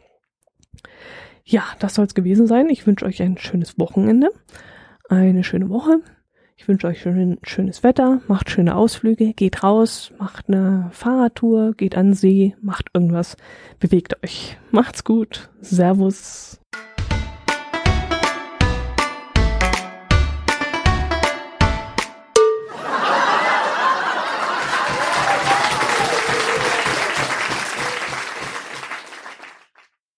Ja, 1.44 1.64
das 1.80 1.96
soll 1.96 2.06
es 2.06 2.14
gewesen 2.14 2.48
sein. 2.48 2.70
Ich 2.70 2.86
wünsche 2.86 3.06
euch 3.06 3.22
ein 3.22 3.38
schönes 3.38 3.80
Wochenende, 3.80 4.30
eine 5.08 5.44
schöne 5.44 5.70
Woche. 5.70 6.02
Ich 6.58 6.68
wünsche 6.68 6.88
euch 6.88 7.02
schön, 7.02 7.38
schönes 7.44 7.84
Wetter, 7.84 8.20
macht 8.28 8.50
schöne 8.50 8.76
Ausflüge, 8.76 9.34
geht 9.34 9.64
raus, 9.64 10.12
macht 10.18 10.50
eine 10.50 10.90
Fahrradtour, 10.92 11.74
geht 11.74 11.96
an 11.96 12.14
See, 12.14 12.56
macht 12.62 12.90
irgendwas, 12.94 13.38
bewegt 13.80 14.22
euch. 14.24 14.58
Macht's 14.72 15.04
gut. 15.04 15.50
Servus. 15.62 16.60